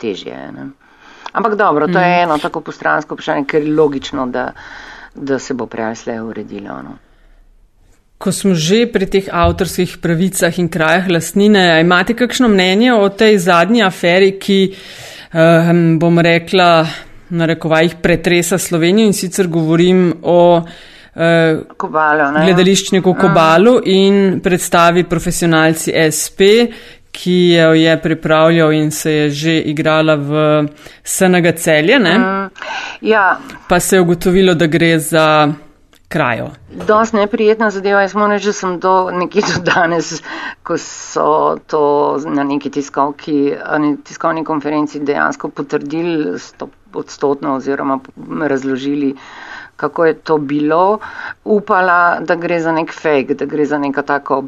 [0.00, 0.36] težje.
[0.52, 0.70] Ne.
[1.36, 2.02] Ampak dobro, to mm.
[2.02, 4.50] je eno tako postransko vprašanje, ker je logično, da
[5.16, 6.82] da se bo prej slej uredilo.
[6.82, 6.96] No.
[8.18, 13.38] Ko smo že pri teh avtorskih pravicah in krajah lastnine, imate kakšno mnenje o tej
[13.38, 14.60] zadnji aferi, ki,
[15.34, 16.86] um, bom rekla,
[17.28, 23.18] na rekovajih pretresa Slovenijo in sicer govorim o uh, Kobalo, gledališčniku mm.
[23.20, 26.40] Kobalu in predstavi profesionalci SP,
[27.16, 30.32] ki jo je pripravljal in se je že igrala v
[31.04, 31.98] SNG celje.
[31.98, 32.50] Mm,
[33.00, 33.38] ja.
[33.68, 35.52] Pa se je ugotovilo, da gre za
[36.08, 36.50] krajo.
[36.86, 38.00] Dost neprijetna zadeva.
[38.00, 40.22] Jaz moram reči, da sem do nekje do danes,
[40.62, 41.82] ko so to
[42.26, 43.54] na neki tiskovki,
[44.04, 46.38] tiskovni konferenci dejansko potrdili
[46.94, 47.98] odstotno oziroma
[48.48, 49.14] razložili
[49.76, 50.98] kako je to bilo,
[51.44, 54.44] upala, da gre za nek fake, da gre za neko tako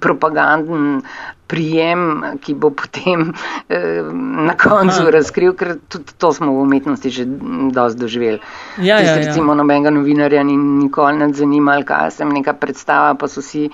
[0.00, 1.02] propaganden
[1.46, 3.32] prijem, ki bo potem
[3.68, 4.02] eh,
[4.46, 5.10] na koncu Aha.
[5.10, 7.26] razkril, ker tudi to smo v umetnosti že
[7.74, 8.40] dosti doživeli.
[8.78, 9.16] Ja, ja, ja.
[9.18, 13.68] Recimo nobenega novinarja ni nikoli ne zanimalo, kaj sem neka predstava, pa so si.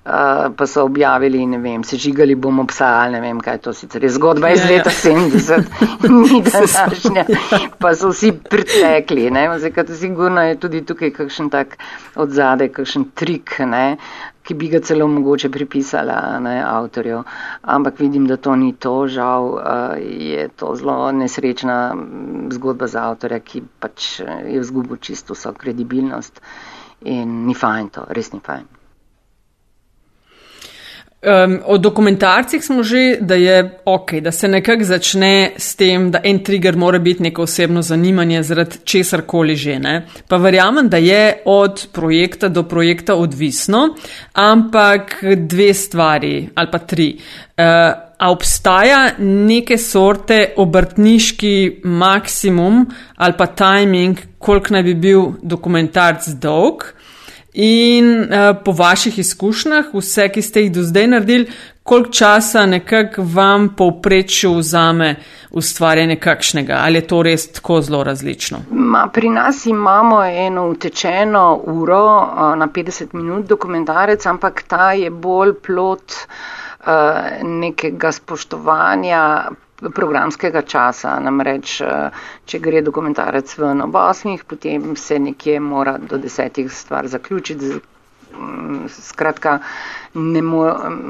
[0.00, 3.72] Uh, pa so objavili, ne vem, se žigali bomo psa, ali ne vem, kaj to
[3.76, 4.76] sicer je zgodba iz ja, ja.
[4.76, 4.96] leta ja.
[5.16, 7.24] 70, ni današnja,
[7.78, 11.76] pa so vsi pritekli, ne, zdaj, sigurno je tudi tukaj kakšen tak
[12.16, 13.98] od zade, kakšen trik, ne,
[14.42, 17.22] ki bi ga celo mogoče pripisala ne, avtorju.
[17.62, 21.78] Ampak vidim, da to ni to, žal uh, je to zelo nesrečna
[22.56, 26.40] zgodba za avtorja, ki pač je vzgubil čisto vso kredibilnost
[27.04, 28.79] in ni fajn to, res ni fajn.
[31.20, 36.20] Um, o dokumentarcih smo že, da je ok, da se nekako začne s tem, da
[36.24, 39.78] en trigger mora biti neko osebno zanimanje zaradi česar koli že.
[39.78, 40.06] Ne?
[40.28, 43.96] Pa verjamem, da je od projekta do projekta odvisno,
[44.32, 47.10] ampak dve stvari ali pa tri.
[47.16, 47.64] Uh,
[48.18, 56.84] a obstaja neke sorte obrtniški maksimum ali pa timing, koliko naj bi bil dokumentarc dolg?
[57.52, 61.50] In uh, po vaših izkušnjah, vse, ki ste jih do zdaj naredili,
[61.82, 65.16] koliko časa nekako vam povprečju vzame
[65.50, 66.78] ustvarjanje kakšnega?
[66.84, 68.58] Ali je to res tako zelo različno?
[68.70, 75.10] Ma, pri nas imamo eno utečeno uro uh, na 50 minut dokumentarec, ampak ta je
[75.10, 76.94] bolj plot uh,
[77.42, 79.50] nekega spoštovanja
[79.94, 81.18] programskega časa.
[81.20, 82.10] Namreč, eh,
[82.46, 87.80] če gre dokumentarec v obosmih, potem se nekje mora do desetih stvar zaključiti.
[88.90, 89.58] Skratka,
[90.14, 90.42] ne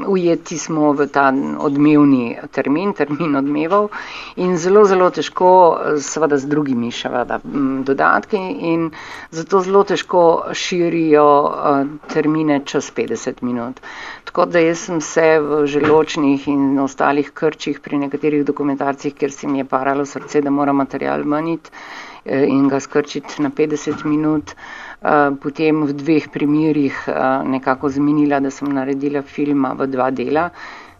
[0.07, 3.89] ujeti smo v ta odmevni termin, termin odmevov
[4.35, 5.49] in zelo, zelo težko,
[5.97, 8.91] seveda z drugimi še vada dodatki in
[9.31, 10.21] zato zelo težko
[10.53, 13.81] širijo eh, termine čez 50 minut.
[14.25, 19.47] Tako da jaz sem se v želočnih in ostalih krčih pri nekaterih dokumentarcih, ker se
[19.47, 21.73] mi je paralo srce, da mora material manjiti
[22.25, 24.53] eh, in ga skrčiti na 50 minut.
[25.41, 30.51] Potem v dveh primerjih eh, nekako zmenila, da sem naredila filma v dva dela.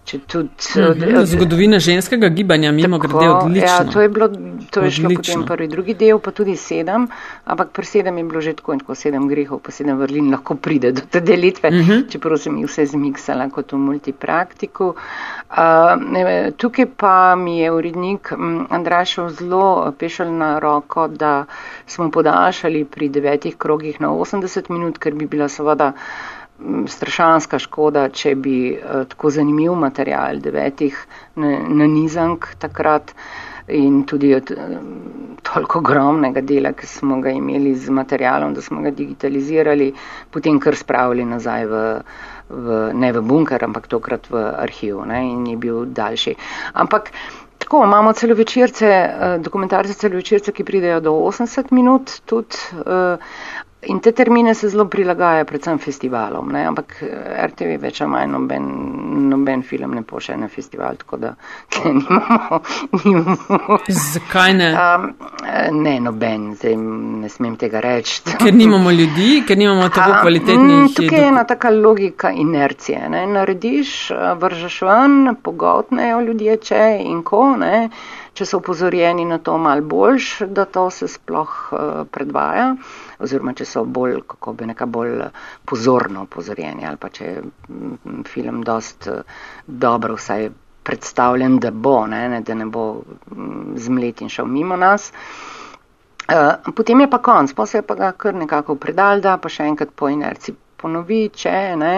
[0.06, 3.68] Tudi, mhm, zgodovina ženskega gibanja, mimo grede, odlično.
[3.68, 4.30] Ja, to je bilo,
[4.70, 7.08] to je šlo potem prvi, drugi del, pa tudi sedem,
[7.46, 10.56] ampak pri sedem je bilo že tako in tako sedem grehov, pa sedem vrlin lahko
[10.56, 11.92] pride do te delitve, uh mhm.
[11.92, 12.10] -huh.
[12.12, 14.96] čeprav sem jih vse zmiksala kot v multipraktiku.
[15.52, 18.34] Uh, tukaj pa mi je urednik
[18.70, 21.46] Andrašov zelo pešal na roko, da
[21.88, 25.94] smo podaljšali pri devetih krogih na 80 minut, ker bi bila seveda
[26.88, 30.98] strašanska škoda, če bi uh, tako zanimiv material devetih
[31.36, 33.14] na nizank takrat
[33.68, 34.76] in tudi od uh,
[35.42, 39.92] toliko ogromnega dela, ki smo ga imeli z materialom, da smo ga digitalizirali,
[40.32, 41.84] potem kar spravili nazaj v,
[42.50, 46.36] v ne v bunker, ampak tokrat v arhiv ne, in je bil daljši.
[46.74, 47.12] Ampak
[47.62, 52.58] Tako, imamo celovečerce, eh, dokumentarce celovečerce, ki pridejo do 80 minut, tudi
[53.84, 56.68] In te termine se zelo prilagajajo predvsem festivalom, ne?
[56.70, 58.68] ampak eh, RTV več ali manj noben,
[59.32, 61.32] noben film ne pošlje na festival, tako da
[61.86, 62.60] nimamo.
[63.04, 63.80] nimamo.
[63.90, 64.70] Zakaj ne?
[64.78, 65.08] Um,
[65.82, 68.22] ne, noben, zdaj ne smem tega reči.
[68.44, 70.96] Ker nimamo ljudi, ker nimamo tako kvalitetnih ljudi.
[71.02, 73.02] Tukaj je ena taka logika inercije.
[73.10, 73.26] Ne?
[73.34, 77.48] Narediš, eh, vržeš ven, pogotnejo ljudje, če in ko.
[77.58, 77.88] Ne?
[78.42, 82.72] Če so upozorjeni na to mal boljš, da to se sploh uh, predvaja
[83.22, 85.28] oziroma če so bolj, kako bi neka bolj
[85.70, 89.22] pozorno upozorjeni ali pa če je mm, film dost eh,
[89.68, 90.50] dobro vsaj
[90.90, 92.88] predstavljen, da bo, ne, ne, da ne bo
[93.30, 95.12] mm, zmlet in šel mimo nas.
[96.76, 99.70] Potem je pa konc, pa se je pa ga kar nekako predal, da pa še
[99.70, 101.96] enkrat po inerci ponovi, če ne,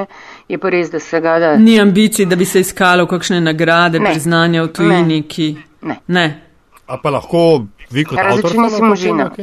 [0.51, 1.55] je pa res, da se ga da.
[1.55, 5.53] Ni ambicij, da bi se iskalo kakšne nagrade, priznanja v tujini, ki.
[5.83, 5.99] Ne.
[6.07, 6.41] ne.
[6.87, 8.43] A pa lahko vi kot avtor?
[8.43, 9.31] Različni smo možina.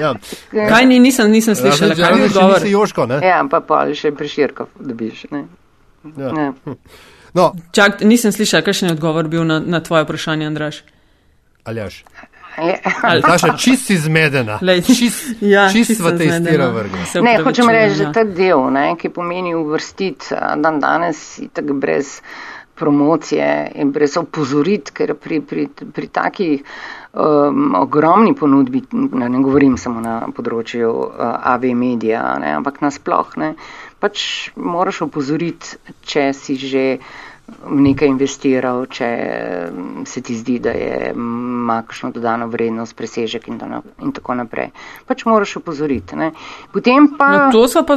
[0.00, 0.14] ja.
[0.68, 2.60] Kaj ni, nisem, nisem slišala, kaj je odgovor.
[2.60, 3.20] Si Joško, ne?
[3.26, 5.44] Ja, pa pa še priširko dobiš, ne?
[6.16, 6.32] Ja.
[6.36, 6.52] Ja.
[7.30, 7.52] No.
[7.70, 10.80] Čak, nisem slišala, kakšen je odgovor bil na, na tvoje vprašanje, Andraš.
[11.62, 12.00] Aljaš.
[13.22, 14.58] Naša čist izmedena.
[14.86, 17.04] Čist, ja, čist v tej stira vrga.
[17.22, 22.18] Ne, hočem reči, že ta del, ne, ki pomeni uvrstiti dan danes, tako brez
[22.80, 23.50] promocije
[23.82, 26.64] in brez opozorit, ker pri, pri, pri takih
[27.12, 33.36] um, ogromni ponudbi, ne, ne govorim samo na področju uh, AV medija, ne, ampak nasploh,
[33.42, 33.52] ne,
[34.00, 34.22] pač
[34.56, 35.76] moraš opozoriti,
[36.08, 36.86] če si že
[37.70, 39.08] nekaj investiral, če
[40.06, 43.60] se ti zdi, da je ima kakšno dodano vrednost, presežek in,
[44.02, 44.70] in tako naprej.
[45.06, 46.16] Pač moraš opozoriti.
[46.16, 46.30] Ne.
[46.72, 47.30] Potem pa.
[47.32, 47.96] No, to so pa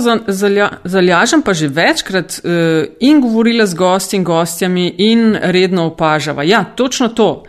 [0.84, 6.44] zaljažem pa že večkrat uh, in govorila z gosti in gostjami in redno opažava.
[6.44, 7.44] Ja, točno to.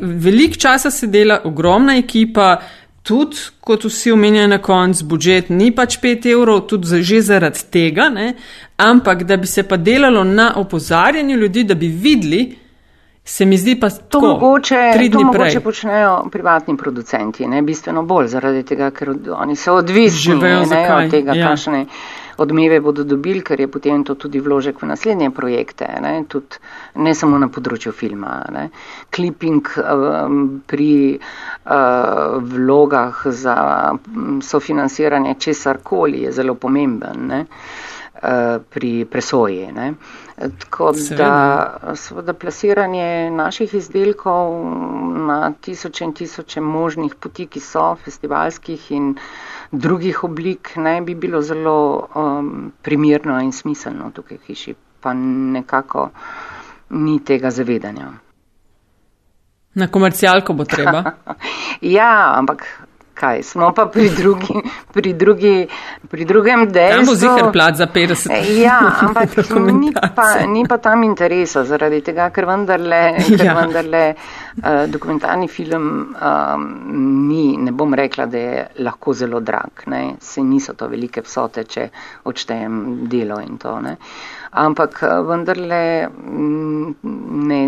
[0.00, 2.56] Velik časa se dela, ogromna ekipa,
[3.08, 8.10] tudi, kot vsi omenjajo na koncu, budžet ni pač 5 evrov, tudi že zaradi tega,
[8.12, 8.34] ne?
[8.76, 12.42] ampak da bi se pa delalo na opozarjanju ljudi, da bi videli,
[13.24, 18.62] se mi zdi pa to mogoče, to mogoče počnejo privatni producenti, ne bistveno bolj, zaradi
[18.62, 20.54] tega, ker oni so odvisni ne,
[20.94, 21.48] od tega, ja.
[21.48, 21.84] kakšne
[22.38, 26.60] odmeve bodo dobili, ker je potem to tudi vložek v naslednje projekte, ne, tudi,
[26.94, 28.38] ne samo na področju filma.
[28.54, 28.68] Ne.
[29.14, 33.58] Clipping um, pri uh, vlogah za
[34.42, 37.40] sofinanciranje česar koli je zelo pomemben ne,
[38.22, 39.66] uh, pri presoji.
[39.74, 39.92] Ne.
[40.38, 41.32] Tako da
[41.98, 44.54] seveda plasiranje naših izdelkov
[45.26, 49.16] na tisoče in tisoče možnih poti, ki so festivalskih in
[49.70, 56.10] drugih oblik ne bi bilo zelo um, primirno in smiselno tukaj v hiši, pa nekako
[56.90, 58.08] ni tega zavedanja.
[59.74, 61.04] Na komercialko bo treba.
[61.96, 62.64] ja, ampak
[63.18, 64.54] kaj, smo pa pri, drugi,
[64.92, 65.66] pri, drugi,
[66.10, 66.96] pri drugem delu.
[66.96, 68.30] Tam bo zihar plat za 50.
[68.62, 69.34] Ja, ampak
[69.74, 73.56] ni pa, ni pa tam interesa zaradi tega, ker vendarle, ker ja.
[73.58, 74.04] vendarle
[74.58, 76.66] uh, dokumentarni film um,
[77.28, 79.86] ni, ne bom rekla, da je lahko zelo drag.
[79.86, 80.02] Ne.
[80.20, 81.88] Se niso to velike vsote, če
[82.24, 83.78] odštejem delo in to.
[83.80, 83.96] Ne.
[84.50, 85.82] Ampak uh, vendarle
[87.48, 87.62] ne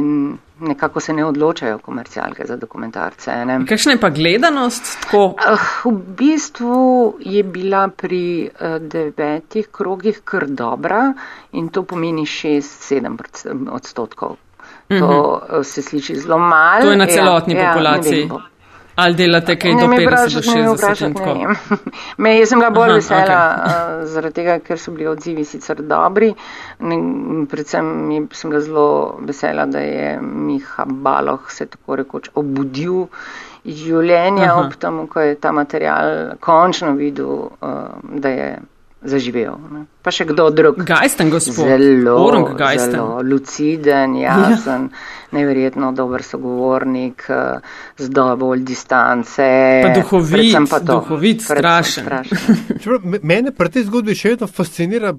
[0.61, 3.33] nekako se ne odločajo komercialke za dokumentarce.
[3.68, 4.98] Kakšna je pa gledanost?
[5.03, 5.35] Tako?
[5.85, 11.12] V bistvu je bila pri eh, devetih krogih kar dobra
[11.53, 14.37] in to pomeni 6-7 odstotkov.
[14.90, 15.12] To uh mhm.
[15.12, 15.62] -huh.
[15.62, 16.83] se sliši zelo malo.
[16.83, 18.29] To je na celotni ja, populaciji.
[18.29, 18.50] Ja,
[19.00, 21.59] Ali delate kaj do 50-60 let?
[22.18, 24.00] Me, jaz sem bila bolj Aha, vesela okay.
[24.03, 26.35] uh, zaradi tega, ker so bili odzivi sicer dobri.
[26.79, 26.98] Ne,
[27.48, 27.87] predvsem
[28.33, 28.88] sem bila zelo
[29.20, 33.07] vesela, da je Miha Baloh se tako rekoč obudil
[33.64, 34.66] iz življenja Aha.
[34.66, 38.53] ob tem, ko je ta material končno videl, uh, da je
[39.03, 39.57] zaživel.
[39.73, 39.85] Ne.
[40.05, 40.81] Pa še kdo drug.
[40.87, 41.71] Gajsten gospod.
[41.71, 42.17] Zelo,
[42.79, 45.37] zelo luciden, jasen, ja.
[45.37, 47.61] neverjetno dober sogovornik, eh,
[47.99, 49.49] z dovolj distance.
[49.87, 52.05] Pa duhovit, pa to, duhovit, strašen.
[52.05, 53.21] strašen.
[53.23, 55.15] Mene pri tej zgodbi še vedno fascinira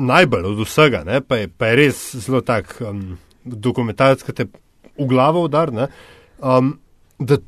[0.00, 1.20] najbolj od vsega, ne?
[1.20, 4.46] pa je, pa je res zelo tak um, dokumentarc, ki te
[5.00, 6.72] v glavo udar, um,
[7.18, 7.40] da,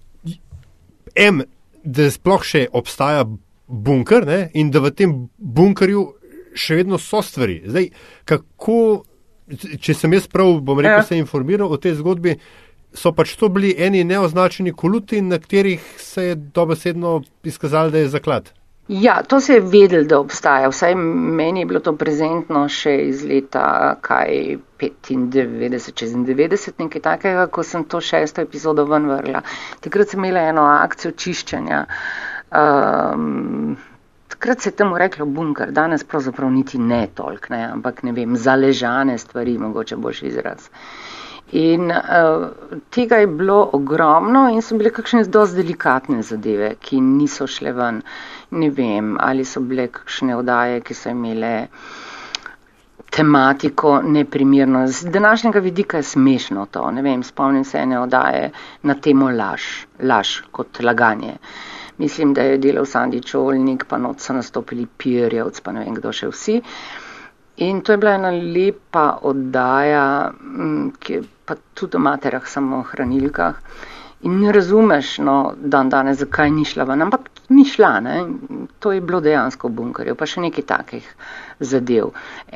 [1.14, 1.42] em,
[1.84, 3.24] da sploh še obstaja
[3.66, 4.50] bunker ne?
[4.54, 6.06] in da v tem bunkerju
[6.54, 7.62] še vedno so stvari.
[7.66, 7.88] Zdaj,
[8.28, 8.78] kako,
[9.80, 11.06] če sem jaz prav, bom rekel, ja.
[11.06, 12.36] se informiral o tej zgodbi,
[12.92, 18.12] so pač to bili eni neoznačeni koluti, na katerih se je dobesedno izkazalo, da je
[18.12, 18.52] zaklad.
[18.88, 20.68] Ja, to se je vedel, da obstaja.
[20.68, 27.62] Vsaj meni je bilo to prezentno še iz leta kaj 95, 96, nekaj takega, ko
[27.62, 29.44] sem to šesto epizodo ven vrla.
[29.80, 31.84] Takrat sem imela eno akcijo čiščenja.
[32.52, 33.76] Um,
[34.28, 38.36] takrat se je temu reklo bunker, danes pravzaprav niti ne tolk, ne, ampak ne vem,
[38.36, 40.68] zaležane stvari, mogoče boljši izraz.
[41.52, 42.44] In uh,
[42.90, 48.00] tega je bilo ogromno in so bile kakšne dosti delikatne zadeve, ki niso šle ven.
[48.50, 51.54] Ne vem, ali so bile kakšne odaje, ki so imele
[53.12, 54.86] tematiko neprimerno.
[54.86, 56.90] Z današnjega vidika je smešno to.
[56.90, 58.50] Ne vem, spomnim se ene odaje
[58.82, 61.36] na temo laž, laž kot laganje.
[61.36, 65.96] Uh, mislim, da je delal Sandi Čolnik, pa not so nastopili Pirjevc, pa ne vem
[65.98, 66.58] kdo še vsi.
[67.62, 70.04] In to je bila ena lepa oddaja,
[70.98, 73.58] ki je pa tudi o materah samo o hranilkah.
[74.22, 78.16] In ne razumeš, no, dan danes, zakaj ni šla ven, ampak ni šla, ne.
[78.78, 81.08] To je bilo dejansko v bunkerju, pa še nekaj takih
[81.58, 82.12] zadev.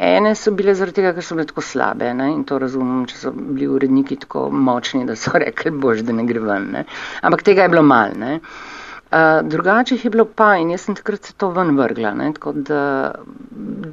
[0.08, 3.18] Ene so bile zaradi tega, ker so bile tako slabe, ne, in to razumem, če
[3.18, 6.86] so bili uredniki tako močni, da so rekli, bož, da ne gre ven, ne.
[7.26, 8.38] Ampak tega je bilo mal, ne.
[9.10, 13.14] Drugače je bilo pa in jaz sem takrat se to ven vrgla, ne, tako da,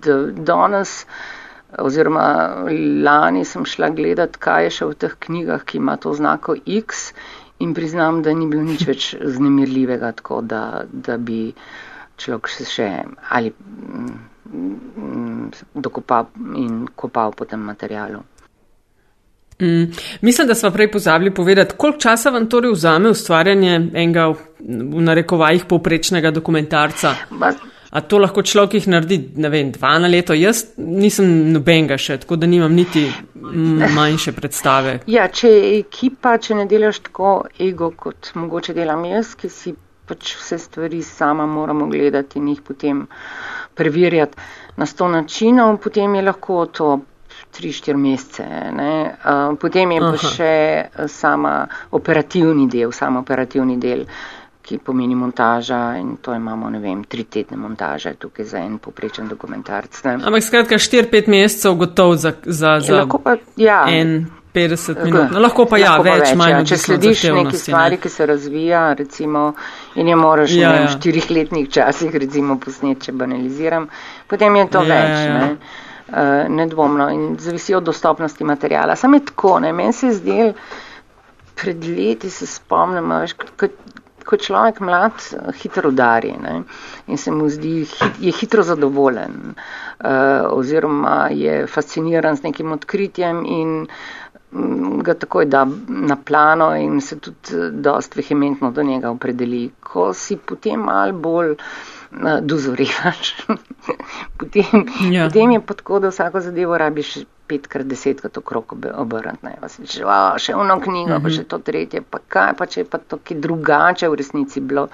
[0.07, 1.05] da danes
[1.79, 2.25] oziroma
[3.05, 7.13] lani sem šla gledat, kaj je še v teh knjigah, ki ima to znako X
[7.59, 11.53] in priznam, da ni bilo nič več znemirljivega, tako da, da bi
[12.17, 12.89] človek se še
[13.29, 14.13] ali mm,
[14.53, 18.21] mm, dokopal in kopal po tem materialu.
[19.61, 24.27] Mm, mislim, da smo prej pozabili povedati, koliko časa vam torej vzame ustvarjanje enega
[24.59, 27.15] v narekovajih povprečnega dokumentarca.
[27.93, 30.33] A to lahko človek jih naredi, ne vem, dva na leto.
[30.33, 33.05] Jaz nisem nobenega še, tako da nimam niti
[33.93, 34.95] manjše predstave.
[35.07, 39.75] Ja, če je ekipa, če ne delaš tako ego, kot mogoče delam jaz, ki si
[40.09, 43.05] pač vse stvari sama moramo gledati in jih potem
[43.77, 44.41] preverjati
[44.81, 46.91] na sto načinov, potem je lahko to.
[47.53, 48.43] 3-4 mesece.
[48.43, 50.53] Uh, potem je pa še
[51.07, 54.05] sama operativni del, sama operativni del,
[54.63, 59.27] ki pomeni montaža in to imamo, ne vem, tri tedne montaže tukaj za en poprečen
[59.27, 60.03] dokumentarc.
[60.05, 60.13] Ne.
[60.23, 63.83] Ampak skratka, 4-5 mesecev gotov za, za, za pa, ja.
[63.91, 64.23] en
[64.53, 65.31] 50 minut.
[65.31, 66.53] No, lahko pa ja, lahko več, več manj.
[66.53, 66.63] Ja.
[66.71, 68.01] Če slediš neki stvari, ne.
[68.03, 69.45] ki se razvija, recimo,
[69.99, 70.91] in je moraš ja, v ja.
[70.93, 73.89] štirih letnih časih, recimo, posnet, če banaliziram,
[74.29, 75.17] potem je to ja, več.
[75.17, 75.39] Ja, ja.
[75.41, 75.81] Ne.
[76.03, 78.95] Uh, nedvomno in zavisi od dostopnosti materijala.
[78.95, 80.53] Sam je tako, ne, meni se je zdel,
[81.55, 83.71] pred leti se spomnim, veš, kot,
[84.25, 86.63] ko človek mlad eh, hitro udari ne?
[87.07, 93.43] in se mu zdi, hit, je hitro zadovoljen uh, oziroma je fasciniran z nekim odkritjem
[93.45, 93.73] in
[94.51, 99.69] um, ga takoj da na plano in se tudi eh, dost vehementno do njega opredeli.
[99.79, 101.67] Ko si potem mal bolj uh,
[102.41, 103.35] dozorevaš,
[104.39, 105.27] potem, ja.
[105.27, 109.47] potem je pa tako, da vsako zadevo rabiš petkrat, desetkrat okrog obrniti.
[109.89, 110.05] Še,
[110.37, 111.21] še eno knjigo, mm -hmm.
[111.21, 111.35] pa mhm.
[111.35, 114.87] še to tretje, pa kaj pa če je pa to, ki drugače v resnici bilo,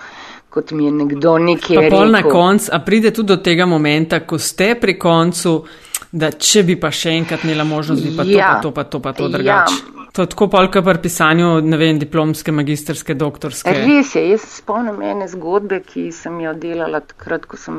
[0.50, 1.98] kot mi je nekdo nekje rekel.
[1.98, 5.64] Pol na konc, a pride tudi do tega momenta, ko ste pri koncu,
[6.12, 8.58] da če bi pa še enkrat imela možnost, bi pa ja.
[8.64, 9.80] to, pa to, pa to, pa to drugače.
[9.80, 10.06] Ja.
[10.14, 13.72] To je tako polka pri pisanju, ne vem, diplomske, magisterske, doktorske.
[13.86, 17.78] Res je, jaz spomnim ene zgodbe, ki sem jo delala takrat, ko sem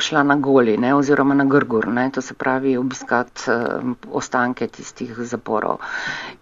[0.00, 5.14] šla na Goli ne, oziroma na Grgur, ne, to se pravi obiskat uh, ostanke tistih
[5.18, 5.78] zaporov.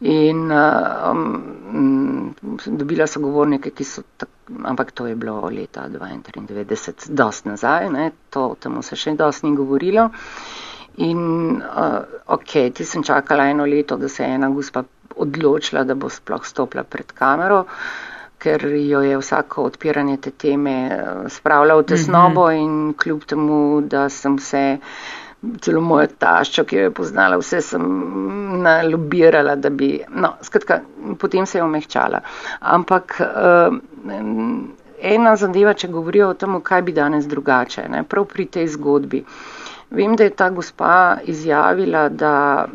[0.01, 2.35] In um,
[2.67, 4.29] dobila so govornike, ki so, tak,
[4.65, 9.55] ampak to je bilo leta 1993, dost nazaj, ne, to temu se še dost ni
[9.57, 10.11] govorilo.
[10.97, 11.21] In
[11.61, 14.85] uh, ok, ti sem čakala eno leto, da se je ena gospa
[15.17, 17.67] odločila, da bo sploh stopila pred kamero.
[17.67, 18.10] Uh,
[18.41, 22.63] ker jo je vsako odpiranje te teme eh, spravljalo v tesnobo mm -hmm.
[22.63, 24.79] in kljub temu, da sem se,
[25.61, 27.85] celo moja tašča, ki jo je poznala, vse sem
[28.63, 30.81] nalobirala, da bi, no, skratka,
[31.19, 32.21] potem se je omehčala.
[32.61, 33.77] Ampak uh,
[35.01, 39.25] ena zadeva, če govorijo o tem, kaj bi danes drugače, ne, prav pri tej zgodbi.
[39.91, 42.67] Vem, da je ta gospa izjavila, da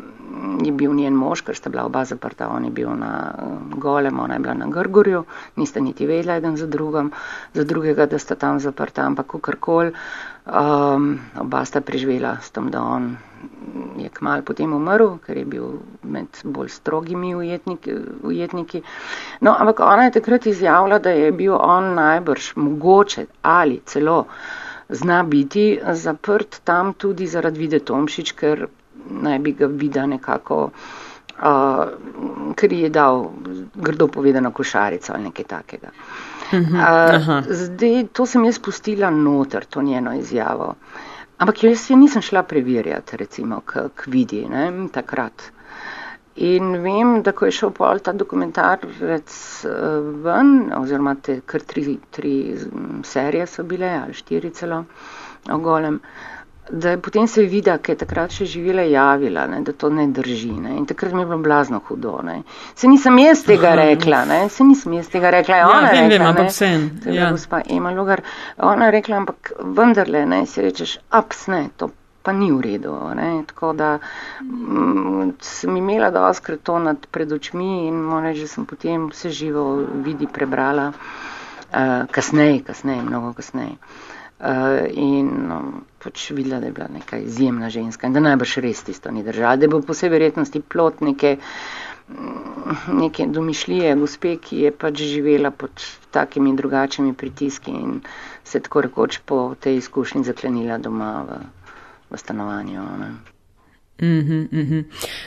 [0.64, 4.20] je bil njen mož, ker sta bila oba zaprta, on je bil na eh, golem,
[4.20, 5.24] ona je bila na grgorju,
[5.56, 7.12] niste niti vedela eden za, drugom,
[7.54, 9.92] za drugega, da sta tam zaprta, ampak kakorkoli,
[10.46, 13.16] um, oba sta preživela s tem, da on
[13.98, 17.94] je kmal potem umrl, ker je bil med bolj strogimi ujetniki.
[18.22, 18.82] ujetniki.
[19.40, 24.24] No, ampak ona je takrat izjavila, da je bil on najbrž mogoče ali celo
[24.88, 28.66] zna biti zaprt tam tudi zaradi vide Tomšič, ker
[29.10, 30.70] naj bi ga videl nekako,
[31.38, 33.26] uh, ker je dal
[33.74, 35.92] grdo povedano košarico ali nekaj takega.
[36.52, 40.74] Uh, zdaj, to sem jaz spustila noter, to njeno izjavo.
[41.38, 45.50] Ampak jaz se nisem šla preverjati, recimo, k vidi, ne, takrat.
[46.36, 49.34] In vem, da ko je šel pol ta dokumentarec
[50.24, 52.32] ven, oziroma te kar tri, tri
[53.04, 54.82] serije so bile, ali štiri celo,
[55.52, 56.35] o golem, uh,
[56.70, 60.06] da je potem se vida, ki je takrat še živela, javila, ne, da to ne
[60.12, 60.52] drži.
[60.52, 62.18] Ne, in takrat mi je bilo blazno hudo.
[62.26, 62.40] Ne.
[62.74, 65.60] Se nisem jaz tega rekla, ne, se nisem jaz tega rekla.
[65.62, 66.88] Ja, ona vem, rekla, vem, ampak sem.
[67.06, 67.30] Ja.
[67.30, 68.22] Gospa Ema Lugar,
[68.58, 71.90] ona je rekla, ampak vendarle, ne, si rečeš, ups, ne, to
[72.26, 72.96] pa ni v redu.
[73.14, 73.92] Ne, tako da
[74.42, 79.30] m, sem imela doskrat to nad pred očmi in moram reči, že sem potem vse
[79.30, 79.68] živo
[80.02, 83.78] vidi prebrala, uh, kasneje, kasneje, mnogo kasneje.
[84.36, 88.82] Uh, in um, pač videla, da je bila neka izjemna ženska in da najbrž res
[88.84, 91.38] tisto ni držala, da bo po vsej verjetnosti plot neke,
[92.12, 98.02] mm, neke domišljije gospe, ki je pač živela pod takimi drugačnimi pritiski in
[98.44, 101.40] se tako rekoč po tej izkušnji zaklenila doma v,
[102.12, 102.84] v stanovanju.
[103.00, 103.35] Ne.
[104.02, 104.84] Mm -hmm, mm -hmm.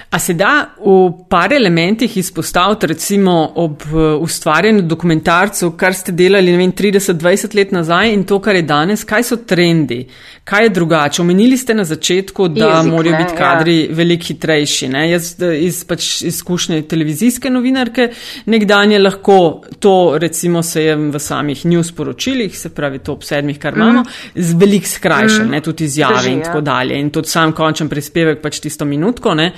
[0.09, 6.51] A se da v par elementih izpostaviti, recimo ob eh, ustvarjanju dokumentarcev, kar ste delali
[6.51, 10.07] 30-20 let nazaj in to, kar je danes, kaj so trendi,
[10.43, 11.21] kaj je drugače?
[11.21, 13.87] Omenili ste na začetku, da Jezik, morajo ne, biti kadri ja.
[13.95, 14.87] veliko hitrejši.
[14.87, 15.11] Ne?
[15.11, 18.09] Jaz iz pač izkušnje televizijske novinarke
[18.45, 23.59] nekdanje lahko to, recimo se je v samih news poročilih, se pravi to ob sedmih,
[23.59, 23.81] kar mm.
[23.81, 24.03] imamo,
[24.35, 25.61] z velik skrajšan, mm.
[25.61, 26.61] tudi izjave Drži, in tako ja.
[26.61, 26.99] dalje.
[26.99, 29.51] In tudi sam končen prispevek pač tisto minutko, ne,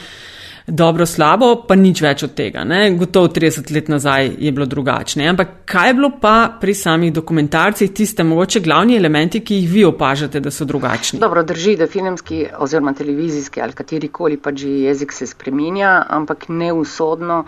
[0.67, 2.63] dobro, slabo, pa nič več od tega.
[2.67, 2.83] Ne?
[2.97, 5.27] Gotovo 30 let nazaj je bilo drugačne.
[5.31, 9.85] Ampak kaj je bilo pa pri samih dokumentarcih tiste mogoče glavni elementi, ki jih vi
[9.87, 11.19] opažate, da so drugačni?
[11.19, 16.71] Dobro, drži, da filmski oziroma televizijski ali katerikoli pač že jezik se spreminja, ampak ne
[16.73, 17.45] usodno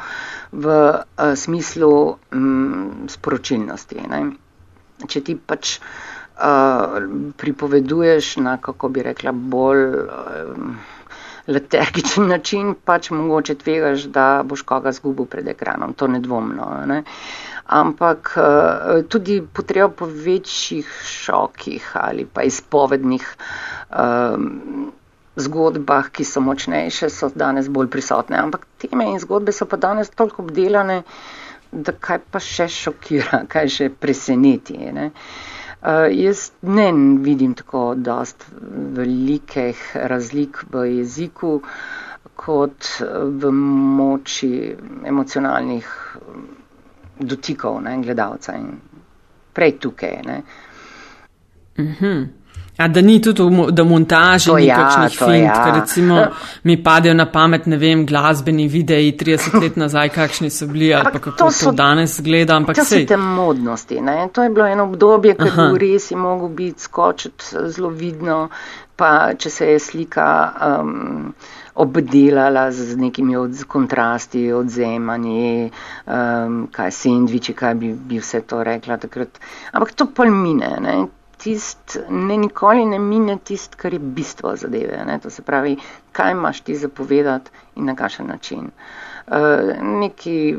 [0.51, 1.93] v uh, smislu
[2.33, 4.01] um, sporočilnosti.
[4.09, 4.23] Ne?
[5.07, 6.97] Če ti pač uh,
[7.37, 9.85] pripoveduješ na, kako bi rekla, bolj.
[10.03, 10.91] Uh,
[11.47, 16.69] letargičen način, pač mogoče tvegaš, da boš koga zgubil pred ekranom, to nedvomno.
[16.87, 17.03] Ne?
[17.65, 23.27] Ampak eh, tudi potreba po večjih šokih ali pa izpovednih
[23.89, 24.91] um,
[25.35, 28.37] zgodbah, ki so močnejše, so danes bolj prisotne.
[28.37, 31.01] Ampak teme in zgodbe so pa danes toliko obdelane,
[31.71, 34.77] da kaj pa še šokira, kaj še preseneti.
[34.93, 35.09] Ne?
[35.09, 35.42] Uh,
[36.11, 38.45] jaz ne vidim tako dost
[38.95, 41.61] velikih razlik v jeziku
[42.35, 42.87] kot
[43.41, 44.75] v moči
[45.05, 45.87] emocionalnih
[47.19, 48.71] dotikov ne, gledalca in
[49.53, 50.21] prej tukaj.
[50.25, 50.41] Ne.
[51.77, 52.42] -hmm.
[52.77, 55.57] A da ni tudi v montaži nekakšnih ja, fint, ja.
[55.63, 56.21] ker recimo
[56.67, 61.05] mi padejo na pamet, ne vem, glasbeni videi 30 let nazaj, kakšni so bili ali
[61.13, 62.57] pa kako to, so, to danes gleda.
[62.57, 64.29] Ampak to so te modnosti, ne?
[64.33, 68.47] to je bilo eno obdobje, ko je res je mogel biti skočiti zelo vidno,
[68.95, 70.29] pa če se je slika.
[70.61, 71.33] Um,
[71.75, 75.71] obdelala z nekimi od kontrasti, odzemanji,
[76.05, 79.41] um, kaj sendviči, kaj bi, bi vse to rekla takrat.
[79.71, 80.97] Ampak to pol mine, ne?
[81.43, 85.03] Tist, ne nikoli ne mine tist, kar je bistvo zadeve.
[85.05, 85.19] Ne?
[85.19, 85.75] To se pravi,
[86.11, 88.69] kaj imaš ti zapovedati in na kakšen način.
[89.27, 89.35] Uh,
[89.99, 90.55] neki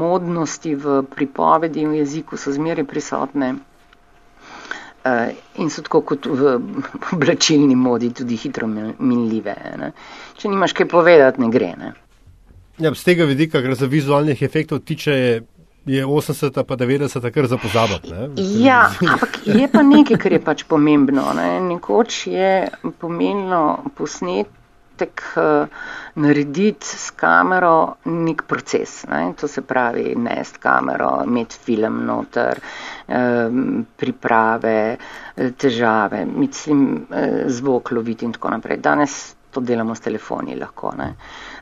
[0.00, 3.54] modnosti v pripovedi in v jeziku so zmeraj prisotne
[5.04, 6.58] uh, in so tako kot v
[7.16, 9.56] oblačilni modi tudi hitro minljive.
[9.80, 9.92] Ne?
[10.36, 11.72] Če nimaš kaj povedati, ne gre.
[11.78, 11.92] Ne?
[12.78, 15.42] Ja, z tega vidika, kar se vizualnih efektov tiče,
[15.86, 18.14] 80 pa 90 kar za pozabiti.
[18.64, 21.32] Ja, ampak je pa nekaj, kar je pač pomembno.
[21.36, 21.60] Ne?
[21.60, 22.68] Nekoč je
[22.98, 25.68] pomenilo posnetek uh,
[26.14, 29.04] narediti s kamero nek proces.
[29.10, 29.34] Ne?
[29.40, 32.60] To se pravi, nest kamero, imeti film noter,
[33.06, 34.96] um, priprave,
[35.36, 37.06] težave, mislim,
[37.46, 38.80] zvok loviti in tako naprej.
[38.80, 40.92] Danes to delamo s telefoni lahko.
[40.98, 41.14] Ne.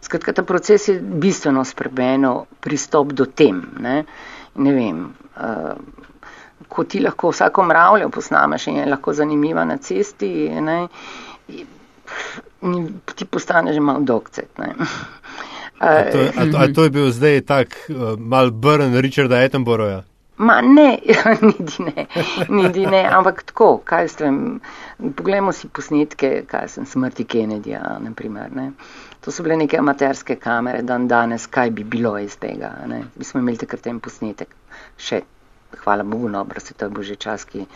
[0.02, 3.62] Skratka, ta proces je bistveno spremenil pristop do tem.
[3.80, 4.04] Ne,
[4.54, 5.04] ne vem,
[5.36, 5.76] uh,
[6.68, 10.86] ko ti lahko vsako mravljo posnameš in je lahko zanimiva na cesti, ne,
[13.14, 14.50] ti postane že malo dokcet.
[15.82, 20.02] A to, a, to, a to je bil zdaj tak uh, mal brn Richarda Attenborougha?
[20.36, 20.98] Ma ne,
[21.48, 22.06] niti ne,
[22.48, 24.60] niti ne, ampak tako, kaj s tem,
[25.16, 28.72] poglejmo si posnetke, kaj sem smrti Kennedyja, naprimer, ne.
[29.22, 33.04] To so bile neke amaterske kamere, dan danes, kaj bi bilo iz tega, ne.
[33.16, 34.54] Mi smo imeli takrat ten posnetek,
[34.98, 35.20] še,
[35.84, 37.66] hvala Bogu, no, se to je božje čas, ki,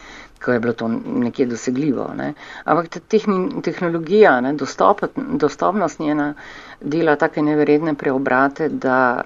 [0.43, 2.33] ko je bilo to nekje dosegljivo, ne.
[2.65, 6.33] Ampak ta tehni, tehnologija, ne, dostop, dostopnost njena
[6.81, 9.23] dela take neverjetne preobrate, da,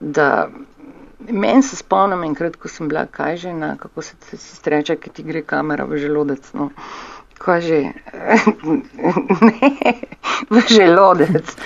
[0.00, 0.28] da
[1.30, 5.42] Meni se spomnim enkrat, ko sem bila kažena, kako se ti streče, ki ti gre
[5.46, 6.48] kamera v želodec.
[6.58, 6.70] No.
[7.42, 7.78] Kaj že?
[9.48, 9.94] ne,
[10.50, 11.56] v želodec.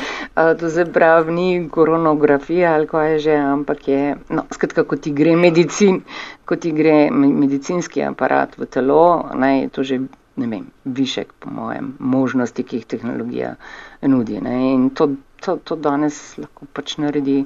[0.60, 5.12] To se pravi, ni koronografija ali kaj je že, ampak je, no, skratka, ko ti
[5.12, 6.00] gre medicin,
[6.44, 10.00] ko ti gre medicinski aparat v telo, naj to že,
[10.36, 13.54] ne vem, višek, po mojem, možnosti, ki jih tehnologija
[14.02, 14.40] nudi.
[14.40, 14.56] Ne.
[14.72, 15.10] In to,
[15.40, 17.44] to, to danes lahko pač naredi.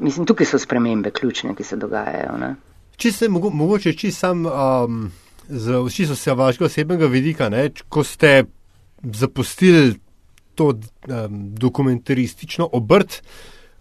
[0.00, 2.38] Mislim, tukaj so spremembe ključne, ki se dogajajo.
[2.38, 2.54] Ne?
[2.96, 5.10] Če se mogo, mogoče čisto sam um,
[5.50, 8.44] z čisto se vašega osebnega vidika, ne, ko ste
[9.02, 9.98] zapustili
[10.54, 10.78] to um,
[11.54, 13.22] dokumentaristično obrt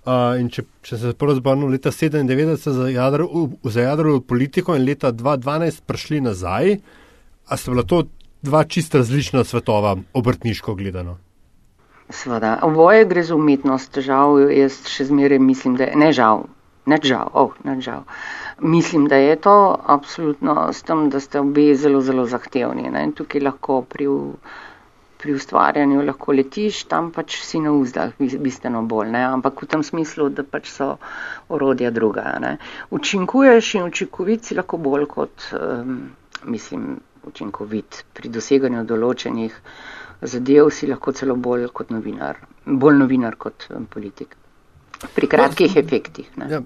[0.06, 5.84] uh, in če, če se prvo zbrnil leta 97 za jadro politiko in leta 2012
[5.86, 6.78] prišli nazaj,
[7.50, 8.04] a sta bila to
[8.42, 11.18] dva čisto različna svetova, obrtniško gledano?
[12.10, 16.48] Sveda, oboje gre za umetnost, žal, jaz še zmeraj mislim, da je, ne žal,
[16.90, 18.08] ne žal, oh, ne žal.
[18.62, 22.90] Mislim, da je to absolutno s tem, da ste obe zelo, zelo zahtevni.
[22.90, 23.06] Ne?
[23.16, 24.08] Tukaj lahko pri,
[25.18, 29.24] pri ustvarjanju lahko letiš, tam pač si na uzdah bistveno bolj, ne?
[29.34, 30.96] ampak v tem smislu, da pač so
[31.50, 32.36] orodja druga.
[32.40, 32.58] Ne?
[32.92, 36.10] Učinkuješ in učinkovit si lahko bolj kot, um,
[36.44, 37.00] mislim,
[37.30, 39.56] učinkovit pri doseganju določenih
[40.22, 44.36] zadev si lahko celo bolj kot novinar, bolj novinar kot um, politik.
[45.16, 46.28] Pri kratkih no, efektih.
[46.36, 46.60] Ja,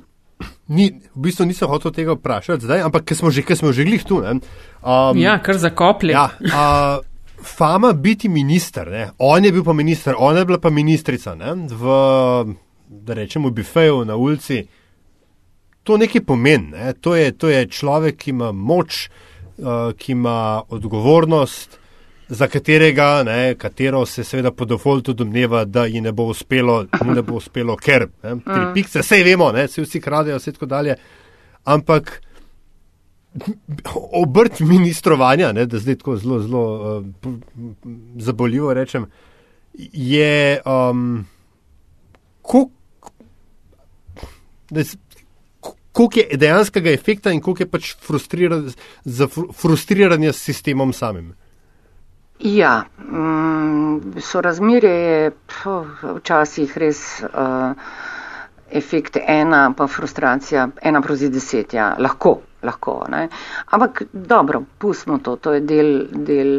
[0.68, 3.86] ni, v bistvu nisem hotel tega vprašati zdaj, ampak ker smo že, ker smo že
[3.88, 4.22] glih tu.
[4.24, 6.16] Um, ja, kar za koplje.
[6.16, 7.04] Ja, uh,
[7.44, 9.10] fama biti minister, ne?
[9.18, 11.56] on je bil pa minister, ona je bila pa ministrica ne?
[11.68, 11.84] v,
[12.88, 14.64] da rečemo, bifeju na ulici.
[15.84, 16.72] To nekaj pomeni.
[16.72, 16.94] Ne?
[16.94, 19.10] To, je, to je človek, ki ima moč,
[19.60, 21.80] uh, ki ima odgovornost,
[22.30, 27.22] za katerega, ne, katero se seveda po defaultu domneva, da ji ne bo uspelo, ne
[27.22, 28.74] bo uspelo ker ne, tri mm.
[28.74, 30.96] pikce, vse vemo, ne, vsi, vsi kradejo, vse tako dalje.
[31.64, 32.22] Ampak
[34.22, 36.64] obrt ministrovanja, ne, da zdaj tako zelo, zelo
[36.98, 37.06] uh,
[38.22, 39.06] zaboljivo rečem,
[39.94, 41.26] je um,
[45.92, 47.94] koliko je dejanskega efekta in koliko je pač
[49.54, 51.34] frustriranja s sistemom samim.
[52.40, 55.32] Ja, mm, so razmere je
[56.16, 57.72] včasih res uh,
[58.72, 63.06] efekt ena, pa frustracija ena proti deset, ja, lahko, lahko.
[63.10, 63.28] Ne?
[63.68, 66.54] Ampak dobro, pustimo to, to je del, del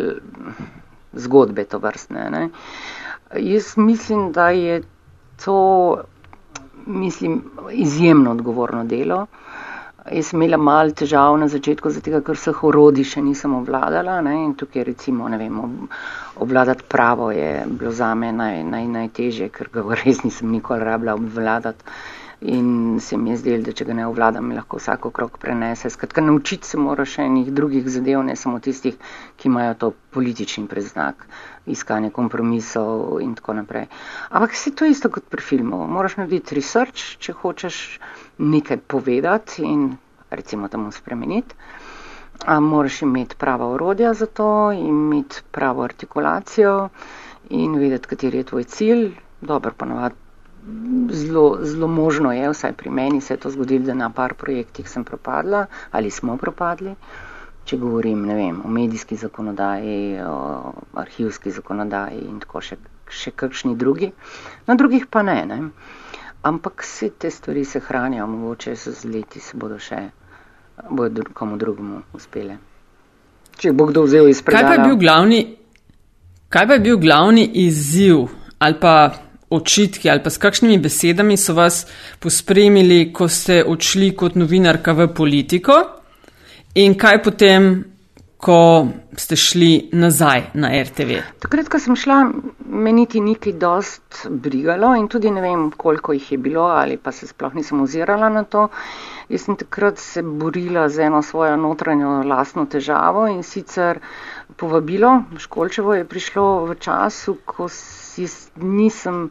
[1.13, 2.29] zgodbe to vrstne.
[2.31, 2.49] Ne?
[3.37, 4.83] Jaz mislim, da je
[5.45, 5.59] to
[6.87, 9.27] mislim, izjemno odgovorno delo.
[10.13, 14.19] Jaz sem imela malo težav na začetku, zato ker vseh orodij še nisem obvladala.
[14.27, 14.35] Ne?
[14.45, 15.63] In tukaj recimo, ne vem,
[16.45, 21.17] obvladati pravo je bilo za me naj, naj, najtežje, ker ga res nisem nikoli rabila
[21.17, 21.97] obvladati.
[22.45, 25.89] In se mi je zdelo, da če ga ne obvladam, lahko vsako krok prenese.
[25.89, 28.99] Skratka, naučiti se moraš še enih drugih zadev, ne samo tistih,
[29.41, 31.25] ki imajo to politični preznak,
[31.65, 33.89] iskanje kompromisov in tako naprej.
[34.29, 35.87] Ampak se to isto kot pri filmu.
[35.89, 37.81] Moraš narediti research, če hočeš
[38.39, 39.97] nekaj povedati in
[40.31, 41.55] recimo temu spremeniti.
[42.45, 46.89] A moraš imeti prava orodja za to, imeti pravo artikulacijo
[47.51, 49.11] in vedeti, kateri je tvoj cilj.
[49.41, 50.15] Dobro, ponovadi
[51.11, 54.91] zelo, zelo možno je, vsaj pri meni se je to zgodilo, da na par projektih
[54.91, 56.95] sem propadla ali smo propadli.
[57.65, 62.77] Če govorim vem, o medijski zakonodaji, o arhivski zakonodaji in tako še,
[63.11, 64.11] še kakšni drugi,
[64.67, 65.47] na drugih pa ne.
[65.47, 65.61] ne
[66.45, 70.01] ampak vse te stvari se hranijo, mogoče so z leti se bodo še,
[70.91, 72.59] bodo komu drugemu uspele.
[73.59, 74.69] Če bo kdo vzel iz predala.
[74.69, 75.41] Kaj pa je bil glavni,
[76.49, 78.27] kaj pa je bil glavni izziv
[78.59, 78.95] ali pa
[79.51, 81.85] očitki ali pa s kakšnimi besedami so vas
[82.21, 85.81] pospremili, ko ste odšli kot novinarka v politiko
[86.75, 87.94] in kaj potem
[88.45, 88.87] ko
[89.17, 91.17] ste šli nazaj na RTV?
[91.41, 92.19] Takrat, ko sem šla,
[92.69, 97.13] me niti niti dost brigalo in tudi ne vem, koliko jih je bilo ali pa
[97.13, 98.67] se sploh nisem ozirala na to.
[99.33, 104.03] Jaz sem takrat se borila z eno svojo notranjo lastno težavo in sicer
[104.61, 107.69] povabilo, Školčevo je prišlo v času, ko,
[108.61, 109.31] nisem,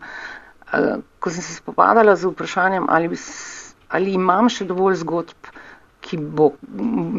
[0.74, 3.14] eh, ko sem se spopadala z vprašanjem, ali,
[3.90, 5.53] ali imam še dovolj zgodb
[6.04, 6.52] ki bo,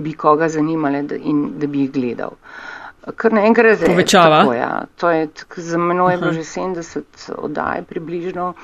[0.05, 2.37] bi koga zanimale in da bi jih gledal.
[3.16, 4.41] Kar naenkrat je povečava.
[4.57, 4.72] Ja.
[5.01, 8.55] To je, za menoj je bilo že 70 oddaj približno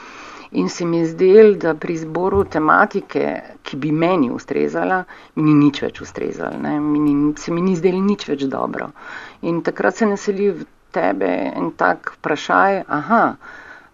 [0.51, 5.05] in se mi je zdel, da pri izboru tematike, ki bi meni ustrezala,
[5.35, 6.79] mi ni nič več ustrezala.
[6.81, 8.91] Mi se mi ni zdel nič več dobro.
[9.43, 13.25] In takrat se naseli v tebe en tak vprašaj, aha,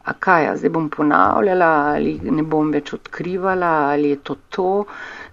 [0.07, 4.71] a kaj, zdaj bom ponavljala ali ne bom več odkrivala ali je to to.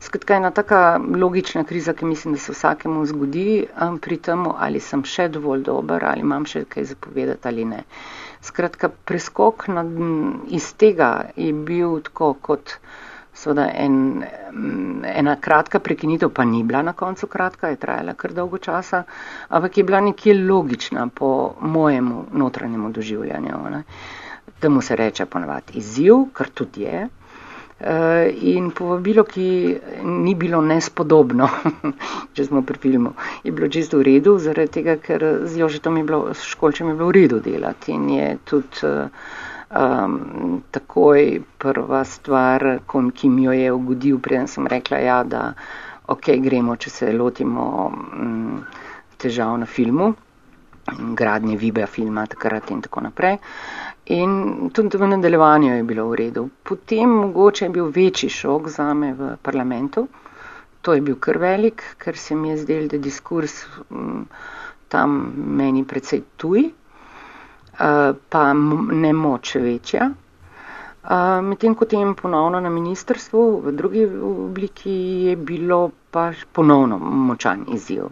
[0.03, 0.79] Skratka, ena taka
[1.15, 3.45] logična kriza, ki mislim, da se vsakemu zgodi
[3.81, 7.79] um, pri tem, ali sem še dovolj dober, ali imam še kaj zapovedati ali ne.
[8.43, 9.85] Skratka, preskok na,
[10.51, 11.07] iz tega
[11.39, 12.75] je bil tako kot
[13.33, 13.95] seveda en,
[15.13, 19.03] ena kratka prekinitev, pa ni bila na koncu kratka, je trajala kar dolgo časa,
[19.49, 21.31] ampak je bila nekje logična po
[21.61, 23.63] mojemu notranjemu doživljanju.
[23.71, 23.83] Ne.
[24.59, 27.07] Temu se reče ponovadi izziv, kar tudi je.
[27.79, 31.49] Eh, in povabilo, ki ni bilo nespodobno,
[32.37, 33.13] če smo pri filmu,
[33.43, 36.95] je bilo čisto v redu, zaradi tega, ker z Jožetom je bilo, s Školčem je
[36.95, 43.71] bilo v redu delati in je tudi um, takoj prva stvar, ki mi jo je
[43.73, 45.49] ugodil, preden sem rekla, ja, da
[46.07, 48.61] ok, gremo, če se lotimo um,
[49.17, 50.13] težav na filmu,
[51.17, 53.41] gradnje vibe filma takrat in tako naprej.
[54.07, 54.31] In
[54.73, 56.49] tudi v nadaljevanju je bilo v redu.
[56.63, 60.07] Potem mogoče je bil večji šok za me v parlamentu.
[60.81, 63.53] To je bil kar velik, ker se mi je zdel, da diskurs
[63.89, 64.25] m,
[64.89, 65.13] tam
[65.55, 70.09] meni precej tuj, uh, pa ne moč večja.
[70.09, 70.23] Uh,
[71.41, 74.91] Medtem ko tem ponovno na ministrstvu v drugi obliki
[75.25, 75.79] je bilo
[76.11, 78.05] pa ponovno močan izziv.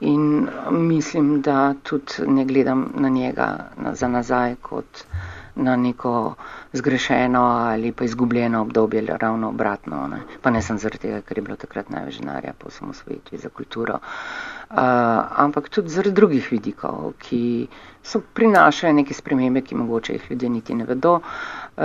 [0.00, 3.58] In mislim, da tudi ne gledam na njega
[3.92, 5.04] za nazaj kot
[5.56, 6.34] na neko
[6.72, 10.06] zgrešeno ali pa izgubljeno obdobje, ravno obratno.
[10.06, 10.20] Ne.
[10.42, 13.98] Pa ne sem zaradi tega, ker je bilo takrat največ denarja po samosvojitvi za kulturo.
[15.36, 17.66] ampak tudi zaradi drugih vidikov, ki
[18.02, 21.20] so prinašali neke spremembe, ki mogoče jih ljudje niti ne vedo.
[21.76, 21.84] Uh,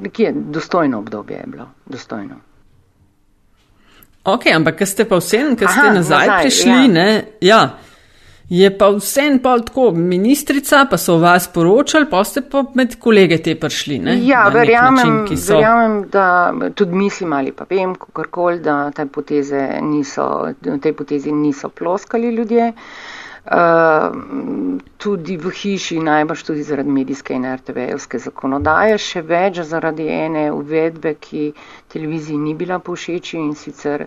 [0.00, 2.34] nekje dostojno obdobje je bilo, dostojno.
[4.24, 6.88] Ok, ampak kaj ste pa vsem, kaj ste nazaj, nazaj prišli, ja.
[6.88, 7.08] ne?
[7.40, 7.60] Ja.
[8.50, 13.38] Je pa vsem pa tako, ministrica, pa so vas poročali, pa ste pa med kolege
[13.38, 13.98] te prišli.
[14.02, 14.16] Ne?
[14.26, 15.54] Ja, verjamem, način, so...
[15.54, 20.26] verjamem, da tudi mislim ali pa vem, kakorkoli, da te poteze niso,
[20.82, 22.68] te potezi niso ploskali ljudje.
[22.68, 23.09] Uh,
[24.96, 31.14] tudi v hiši, najbrž tudi zaradi medijske in RTV-evske zakonodaje, še več zaradi ene uvedbe,
[31.16, 31.46] ki
[31.88, 34.06] televiziji ni bila povšeči in sicer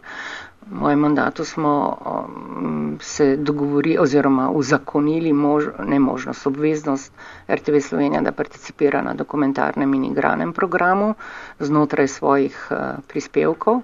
[0.63, 7.11] V mojem mandatu smo um, se dogovorili oziroma uzakonili mož, ne možnost, obveznost
[7.49, 11.13] RTV Slovenija, da participira na dokumentarnem in igranem programu
[11.59, 13.81] znotraj svojih uh, prispevkov.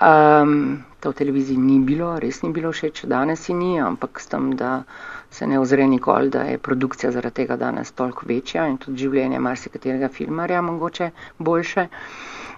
[0.00, 4.26] Um, to v televiziji ni bilo, res ni bilo všeč, danes in ni, ampak s
[4.26, 4.82] tem, da
[5.30, 9.38] se ne ozre nikoli, da je produkcija zaradi tega danes toliko večja in tudi življenje
[9.38, 11.86] marsikaterega filmarja mogoče boljše.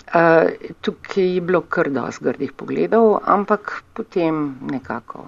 [0.06, 5.26] Uh, tukaj je bilo kar dosti grdih pogledov, ampak potem nekako,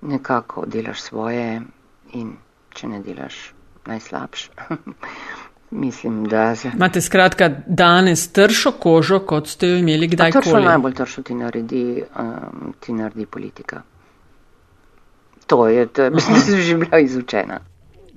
[0.00, 1.60] nekako delaš svoje
[2.16, 2.34] in
[2.74, 3.42] če ne delaš
[3.86, 4.48] najslabš.
[5.70, 6.70] Mislim, da se.
[6.74, 10.32] Imate skratka danes tršo kožo, kot ste jo imeli kdaj?
[10.32, 13.82] Tršo najbolj tršo ti naredi, um, ti naredi politika.
[15.46, 17.60] To je, to je mislim, da že bila izučena.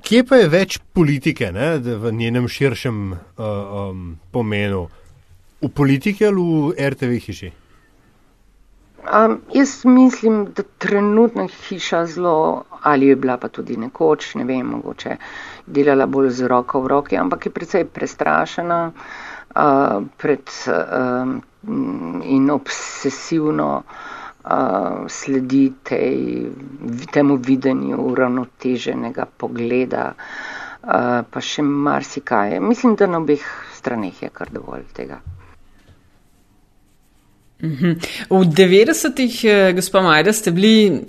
[0.01, 4.88] Kje pa je več politike ne, v njenem širšem uh, um, pomenu?
[5.62, 7.51] V politiki ali v RTV hiši?
[9.04, 14.68] Um, jaz mislim, da trenutna hiša zelo, ali je bila pa tudi nekoč, ne vem,
[14.68, 15.16] mogoče
[15.68, 18.95] delala bolj z roko v roki, ampak je precej prestrašena uh,
[20.18, 21.41] pred, um,
[22.24, 24.53] in obsesivno uh,
[25.09, 26.49] sledi tej,
[27.09, 30.89] temu videnju uravnoteženega pogleda, uh,
[31.24, 32.59] pa še marsikaj.
[32.61, 35.22] Mislim, da na obeh straneh je kar dovolj tega.
[37.64, 37.91] Mhm.
[38.30, 40.99] V 90-ih, eh, gospod Majda, ste bili uh,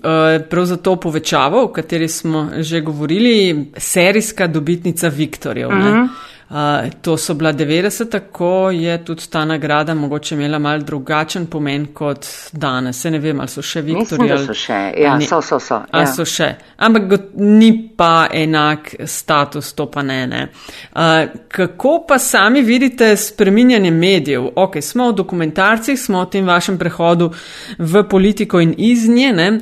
[0.50, 5.68] prav za to povečavo, o kateri smo že govorili, serijska dobitnica Viktorjev.
[5.68, 6.08] Uh -huh.
[6.54, 11.86] Uh, to so bila 90, tako je tudi ta nagrada mogoče imela mal drugačen pomen
[11.86, 13.00] kot danes.
[13.00, 14.30] Se ne vem, ali so še Viktorji.
[14.30, 15.80] Ali so še, ja, so, so, so.
[15.92, 16.04] Ja.
[16.06, 16.52] so še.
[16.76, 17.02] Ampak
[17.34, 20.20] ni pa enak status, to pa ne.
[20.26, 20.44] ne.
[20.92, 24.52] Uh, kako pa sami vidite spreminjanje medijev?
[24.54, 27.32] Ok, smo v dokumentarcih, smo v tem vašem prehodu
[27.78, 29.32] v politiko in iz nje.
[29.32, 29.52] Ne?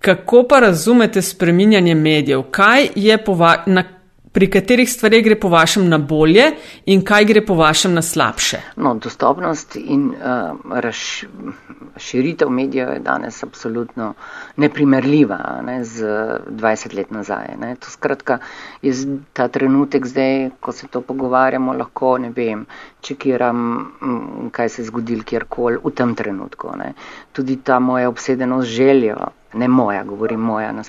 [0.00, 2.48] Kako pa razumete spreminjanje medijev?
[2.48, 3.99] Kaj je po vašem
[4.32, 6.44] pri katerih stvarih gre po vašem na bolje
[6.86, 8.60] in kaj gre po vašem na slabše?
[8.76, 14.12] No, dostopnost in uh, razširitev medijev je danes absolutno
[14.56, 16.04] neprimerljiva ne, z
[16.50, 17.56] 20 let nazaj.
[17.60, 17.74] Ne.
[17.76, 18.38] To skratka
[18.82, 18.94] je
[19.32, 22.66] ta trenutek zdaj, ko se to pogovarjamo, lahko ne vem,
[23.00, 23.66] čekiram,
[24.52, 26.70] kaj se je zgodil kjerkoli v tem trenutku.
[26.78, 26.94] Ne.
[27.32, 29.16] Tudi ta moja obsedenost željo
[29.54, 30.82] ne moja, govorim moja, na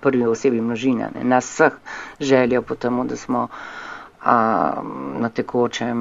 [0.00, 1.72] prvi osebi množina, ne, nas vseh
[2.20, 3.48] željo po temu, da smo
[4.24, 4.72] a,
[5.18, 5.98] na tekočem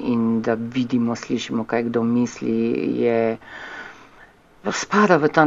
[0.00, 2.56] in da vidimo, slišimo, kaj kdo misli,
[3.00, 3.36] je
[4.70, 5.46] spada v ta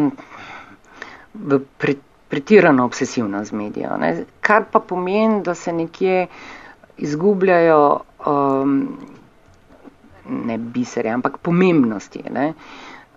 [1.33, 1.95] v pre,
[2.29, 3.97] pretirano obsesivno z medijo.
[3.97, 6.27] Ne, kar pa pomeni, da se nekje
[6.97, 8.97] izgubljajo um,
[10.29, 12.23] ne bisere, ampak pomembnosti.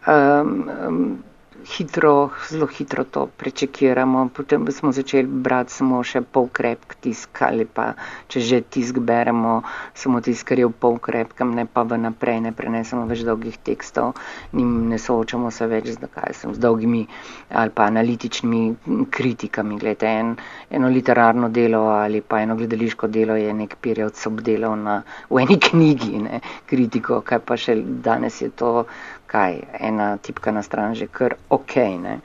[0.07, 1.23] Um, um,
[1.65, 4.29] hitro, zelo hitro to prečekiramo.
[4.35, 7.93] Potem smo začeli brati samo še polkrepk tisk ali pa
[8.29, 9.63] če že tisk beremo,
[9.95, 14.15] samo tisk, kar je v polkrepkem, ne pa v naprej, ne prenesemo več dolgih tekstov,
[14.53, 17.07] njim ne soočamo se več z, sem, z dolgimi
[17.51, 19.79] ali pa analitičnimi kritikami.
[19.79, 20.35] Glede, en,
[20.71, 25.59] eno literarno delo ali pa eno gledališko delo je nek period obdelal na, v eni
[25.61, 28.87] knjigi, ne, kritiko, kaj pa še danes je to
[29.33, 31.77] kaj, ena tipka na stran že kar ok.
[32.03, 32.19] Ne.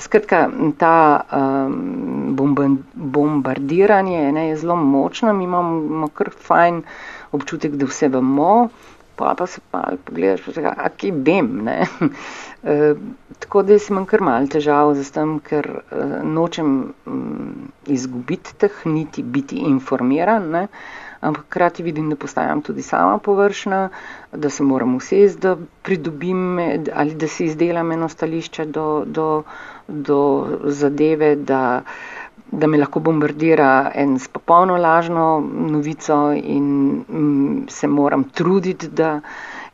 [0.00, 0.48] Skratka,
[0.78, 0.96] ta
[1.28, 2.36] um,
[2.94, 6.82] bombardiranje ne, je zelo močno, mi imamo kar fajn
[7.36, 8.68] občutek, da vse vemo,
[9.16, 11.68] pa pa se pa pogledaš, a ki vem.
[11.68, 11.84] E,
[13.44, 18.84] tako da jaz imam kar mal težav z tem, ker uh, nočem um, izgubiti teh,
[18.88, 20.50] niti biti informiran.
[20.56, 20.68] Ne
[21.24, 23.88] ampak krati vidim, da postajam tudi sama površna,
[24.32, 26.58] da se moram usesti, da pridobim
[26.94, 29.42] ali da si izdelam eno stališče do, do,
[29.88, 30.20] do
[30.64, 31.82] zadeve, da,
[32.52, 35.26] da me lahko bombardira en s popolno lažno
[35.70, 36.68] novico in
[37.08, 39.20] m, se moram truditi, da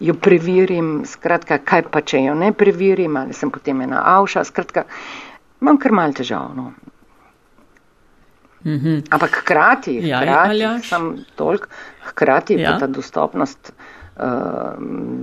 [0.00, 4.86] jo preverim, skratka, kaj pa če jo ne preverim, ali sem potem ena avša, skratka,
[5.60, 6.54] imam kar mal težav.
[8.64, 9.02] Mm -hmm.
[9.10, 11.66] Ampak hkrati, Ja, hkrati, sam toliko,
[12.04, 12.72] hkrati Ja.
[12.72, 13.72] pa ta dostopnost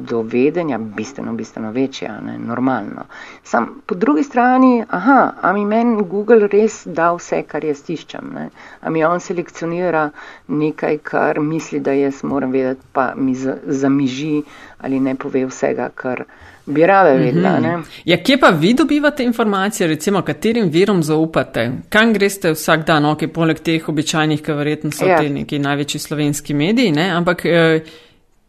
[0.09, 3.05] do vedenja bistveno, bistveno večja, ne, normalno.
[3.43, 8.31] Sam po drugi strani, aha, a mi meni Google res da vse, kar jaz tiščem,
[8.33, 8.49] ne?
[8.81, 10.09] a mi on selekcionira
[10.47, 14.41] nekaj, kar misli, da jaz moram vedeti, pa mi za- zamiži
[14.77, 16.23] ali ne pove vsega, kar
[16.65, 17.59] bi rada vedela.
[17.59, 17.77] ne.
[18.05, 21.71] Ja, kje pa vi dobivate informacije, recimo, katerim virom zaupate?
[21.89, 25.17] Kam greste vsak dan, ok, poleg teh običajnih, ki verjetno so ja.
[25.17, 27.09] te neki največji slovenski mediji, ne?
[27.09, 27.81] ampak eh,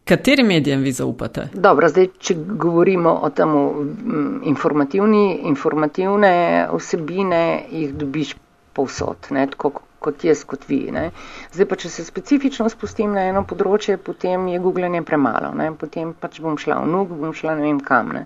[0.05, 1.49] katerim medijem vi zaupate?
[1.53, 6.31] Dobro, zdaj, če govorimo o tem mm, informativni, informativne
[6.73, 8.35] vsebine, jih dobiš
[8.73, 10.79] povsod, ne, tako kot jaz, kot vi.
[10.95, 11.09] Ne.
[11.53, 15.71] Zdaj pa, če se specifično spustim na eno področje, potem je googlanje premalo, ne.
[15.75, 18.13] potem pač bom šla v nuk, bom šla ne vem kam.
[18.15, 18.25] Ne.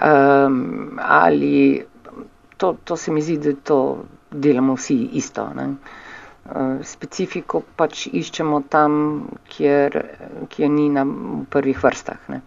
[0.00, 1.80] Um, ali
[2.60, 3.80] to, to se mi zdi, da to
[4.30, 5.48] delamo vsi isto.
[5.56, 5.72] Ne.
[6.50, 8.94] Uh, Specifiko pač iščemo tam,
[9.52, 9.94] kjer,
[10.50, 11.04] kjer ni na
[11.50, 12.18] prvih vrstah.
[12.32, 12.40] Ne.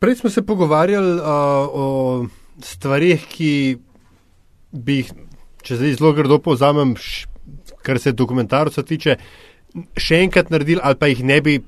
[0.00, 1.22] Prej smo se pogovarjali uh,
[1.70, 1.86] o
[2.64, 3.52] stvarih, ki
[4.72, 5.12] bi jih,
[5.62, 7.28] če zdaj zelo grdo povzamem, š-
[7.86, 9.16] kar se dokumentarca tiče,
[9.94, 11.60] še enkrat naredili, ali pa jih ne bi,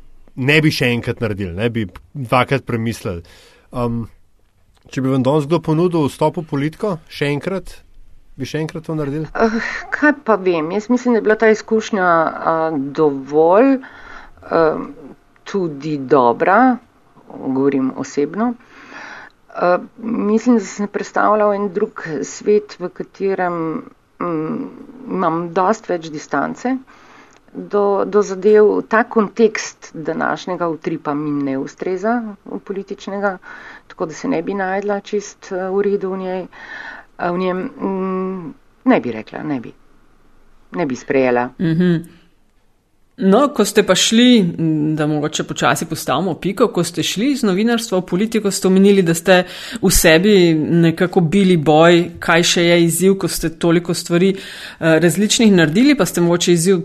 [0.42, 3.22] ne bi še enkrat naredili, ne bi dvakrat premislili.
[3.70, 4.08] Um,
[4.90, 7.78] če bi vam danes kdo ponudil vstop v politiko, še enkrat,
[8.42, 9.30] bi še enkrat to naredili?
[9.32, 9.58] Uh,
[9.94, 14.84] kaj pa vem, jaz mislim, da je bila ta izkušnja uh, dovolj uh,
[15.52, 16.76] tudi dobra,
[17.32, 18.52] govorim osebno.
[19.52, 23.56] Uh, mislim, da sem predstavljal en drug svet, v katerem
[24.20, 24.70] um,
[25.08, 26.72] imam dost več distance
[27.52, 28.70] do, do zadev.
[28.88, 32.34] Ta kontekst današnjega utripa mi ne ustreza
[32.64, 33.36] političnega,
[33.92, 36.42] tako da se ne bi najdla čist uh, v redu v njej.
[36.42, 38.54] A v njem mm,
[38.84, 39.72] ne bi rekla, ne bi.
[40.72, 41.50] Ne bi sprejela.
[43.16, 47.42] No, ko ste pa šli, m, da mogoče počasi postavimo piko, ko ste šli iz
[47.44, 49.42] novinarstva v politiko, ste omenili, da ste
[49.82, 55.52] v sebi nekako bili boj, kaj še je izziv, ko ste toliko stvari eh, različnih
[55.52, 56.80] naredili, pa ste mogoče izziv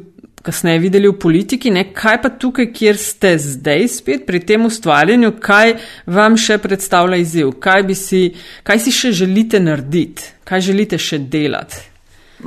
[0.48, 1.72] kasneje videli v politiki.
[1.74, 1.90] Ne?
[1.94, 5.76] Kaj pa tukaj, kjer ste zdaj spet pri tem ustvarjanju, kaj
[6.08, 8.22] vam še predstavlja izziv, kaj, si,
[8.68, 11.84] kaj si še želite narediti, kaj želite še delati,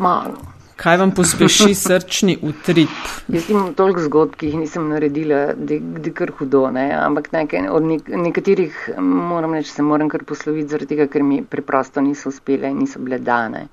[0.01, 0.39] Malo.
[0.81, 2.97] kaj vam pospeši srčni utrip.
[3.29, 6.89] Jaz imam toliko zgodb, ki jih nisem naredila, da je kar hudo, ne?
[6.97, 11.43] ampak nekaj, od nek, nekaterih moram reči, se moram kar posloviti, zaradi tega, ker mi
[11.45, 13.69] preprosto niso uspele in niso bile dane.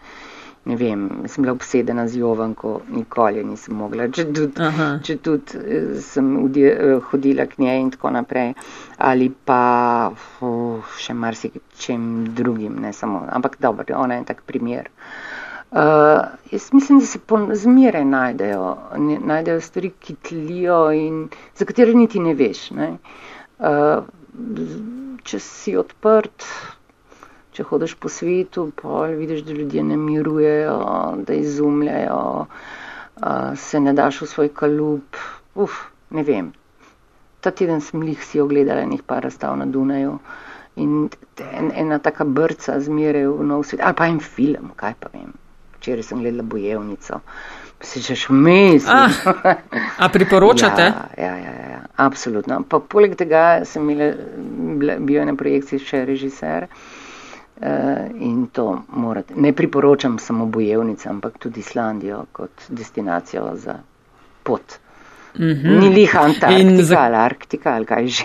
[0.67, 4.87] Ne vem, sem bila obsedena z Jovanko, nikoli nisem mogla, če tudi, Aha.
[5.05, 8.51] če tudi eh, sem vdi, eh, hodila k njej in tako naprej,
[9.09, 9.61] ali pa
[10.11, 14.91] uf, še marsičem drugim, ne samo, ampak dobro, ona je tak primer.
[15.67, 17.19] Uh, jaz mislim, da se
[17.59, 22.69] zmeraj najdejo, ne, najdejo stvari, ki tlijo in za katere niti ne veš.
[22.71, 22.93] Ne?
[23.59, 24.07] Uh,
[25.27, 26.45] če si odprt,
[27.57, 30.73] če hodiš po svetu, pa vidiš, da ljudje ne mirujejo,
[31.25, 32.19] da izumljajo,
[33.57, 35.17] se ne daš v svoj kalup.
[35.57, 35.79] Uf,
[36.13, 36.51] ne vem.
[37.41, 40.19] Ta teden sem jih si ogledala nekaj par razstav na Dunaju
[40.77, 41.07] in
[41.49, 45.31] en, ena taka brca zmeraj v nov svet, ali pa en film, kaj pa vem.
[45.79, 47.21] Včeraj sem gledala bojevnico.
[47.81, 48.85] Si češ vmes.
[48.89, 49.09] Ah,
[49.97, 50.91] a priporočate?
[51.17, 52.61] Ja, ja, ja, ja, absolutno.
[52.69, 54.13] Pa poleg tega sem imela,
[54.77, 56.86] bila- bil je na projekciji še režiser uh,
[58.19, 59.33] in to morate.
[59.35, 63.75] Ne priporočam samo bojevnice, ampak tudi Islandijo kot destinacijo za
[64.43, 64.61] pot.
[65.39, 65.79] Mm -hmm.
[65.79, 68.23] Ni liha In Antarktika za- ali Arktika ali kaj že.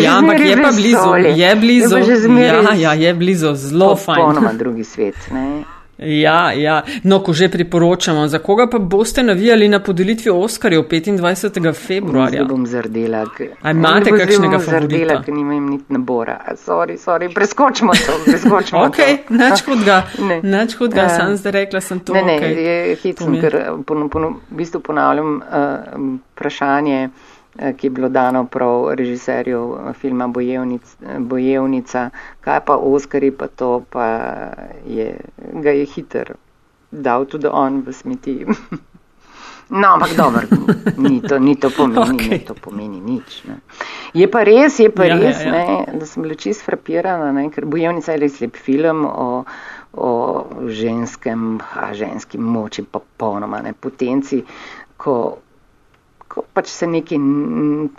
[0.00, 1.96] Ja, ampak je pa blizu, je blizu.
[1.96, 4.16] Je pa že zmeraj Ja, ja, je blizu, zelo fajn.
[4.16, 5.14] Popolnoma drugi svet.
[5.32, 5.64] Ne?
[6.00, 6.74] Ja, ja.
[7.02, 11.50] No, ko že priporočamo, za koga pa boste navijali na podelitvi Oskarjev 25.
[11.76, 12.30] februarja?
[12.34, 13.26] Zdaj bom zardela.
[13.28, 16.38] k- A imate kakšnega zardela, ker nimam niti nabora.
[16.56, 19.34] Sorry, sorry, preskočimo to, preskočimo Ok, to.
[19.34, 20.40] nič hudega, Ne.
[20.42, 21.08] nič hudega, Ja.
[21.10, 22.12] sam zdaj rekla sem to.
[22.12, 22.54] Ne, ne, okej.
[22.56, 25.42] je hitro, ker pon, pon, v bistvu ponavljam uh,
[26.30, 27.12] vprašanje, uh,
[27.70, 33.46] ki je bilo dano prav režiserju eh, filma Bojevnic, eh, Bojevnica, kaj pa Oskari, pa
[33.48, 34.06] to pa
[34.86, 35.16] je,
[35.52, 36.34] ga je hiter
[36.90, 38.46] dal tudi on v smeti.
[39.70, 40.42] No, ampak dobro,
[40.98, 42.28] ni to, ni to pomeni, okay.
[42.28, 43.46] Ne, to pomeni nič.
[43.46, 43.62] Ne.
[44.18, 45.62] Je pa res, je pa Ja, ja, res, ja, ja.
[45.62, 49.46] Ne, da sem bila čist frapirana, ne, ker Bojevnica je res lep film o,
[49.94, 50.10] o
[50.66, 54.42] ženskem, a ženski moči, popolnoma ne, potenci,
[54.98, 55.38] ko,
[56.40, 57.18] ko pač se nekaj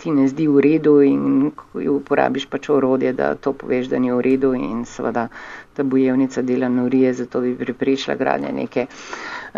[0.02, 1.52] ti ne zdi v redu in
[1.94, 5.28] uporabiš pač orodje, da to poveš, da ni v redu in seveda
[5.76, 8.86] ta bojevnica dela norije, zato bi pripričala gradnje neke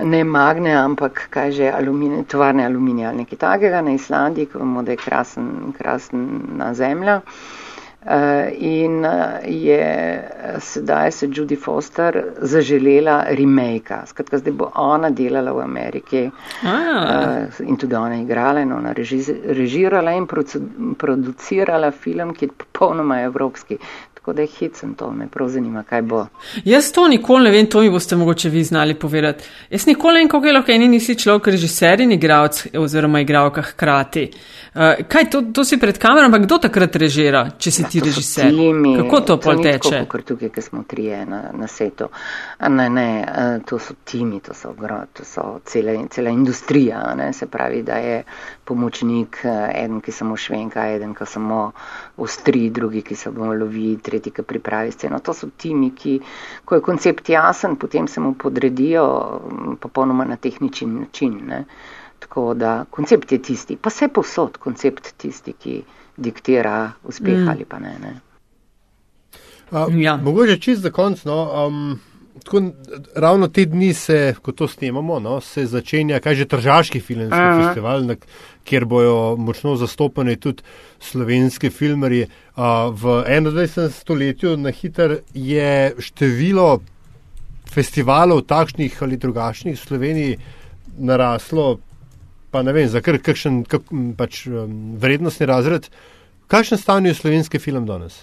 [0.05, 4.83] ne magne, ampak kaj že aluminij, tovarne aluminija ali nekaj takega na Islandiji, ko vemo,
[4.83, 7.21] da je krasen, krasna zemlja.
[7.25, 7.64] Uh,
[8.59, 9.13] in uh,
[9.49, 10.23] je
[10.61, 16.31] sedaj se Judy Foster zaželela remake, skratka zdaj bo ona delala v Ameriki
[16.63, 18.93] uh, in tudi ona igrala in ona
[19.49, 20.27] režirala in
[20.99, 23.79] producirala film, ki je popolnoma evropski
[24.25, 26.27] tako da je hecen to, me prav zanima, kaj bo.
[26.65, 29.45] Jaz to nikoli ne vem, to mi boste mogoče vi znali povedati.
[29.71, 33.63] Jaz nikoli ne vem, kako je lahko eni nisi človek, režiser in igralec oziroma igralka
[33.63, 34.31] hkrati.
[34.75, 38.01] Uh, kaj to, to si pred kamerom, ampak kdo takrat režira, če si ja, ti
[38.01, 38.49] režiser?
[38.49, 40.01] Timi, kako to pol teče?
[40.09, 42.09] Kot tukaj, ki smo trije na, na setu.
[42.69, 44.73] Ne, ne, uh, to so timi, to so,
[45.13, 48.23] to so cela, cela industrija, ne, se pravi, da je
[48.65, 51.73] pomočnik, uh, eden, ki samo švenka, eden, ki samo
[52.17, 55.19] ostri, drugi, ki samo lovi, tretji, ki pripravi sceno.
[55.19, 56.19] To so timi, ki,
[56.65, 59.05] ko je koncept jasen, potem se mu podredijo
[59.81, 61.41] popolnoma na tehnični način.
[61.49, 61.65] Ne.
[62.19, 65.83] Tako da koncept je tisti, pa se posod koncept tisti, ki
[66.17, 67.49] diktira uspeh mm.
[67.49, 67.99] ali pa ne.
[68.03, 68.21] ne.
[69.71, 70.17] A, ja.
[70.17, 71.25] Mogoče čist za konc.
[71.25, 72.01] No, um,
[72.43, 72.63] tako,
[73.15, 77.63] ravno te dni se, ko to snemamo, no, se začenja, kaj že Tržaški filmski Aha.
[77.63, 78.17] festival, na,
[78.65, 80.63] kjer bojo močno zastopani tudi
[81.01, 82.27] slovenski filmari.
[82.57, 83.91] Uh, v 21.
[83.91, 86.81] stoletju na hiter je število
[87.71, 90.37] festivalov takšnih ali drugačnih v Sloveniji
[90.99, 91.79] naraslo
[92.55, 95.89] pa ne vem, za kar, kakšen kak, pač, um, vrednostni razred.
[96.47, 98.21] Kakšen stanju je slovenski film danes?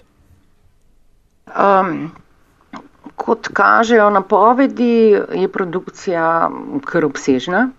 [1.51, 2.14] Um,
[3.22, 4.94] kot kažejo napovedi,
[5.44, 6.26] je produkcija
[6.86, 7.70] kar obsežna.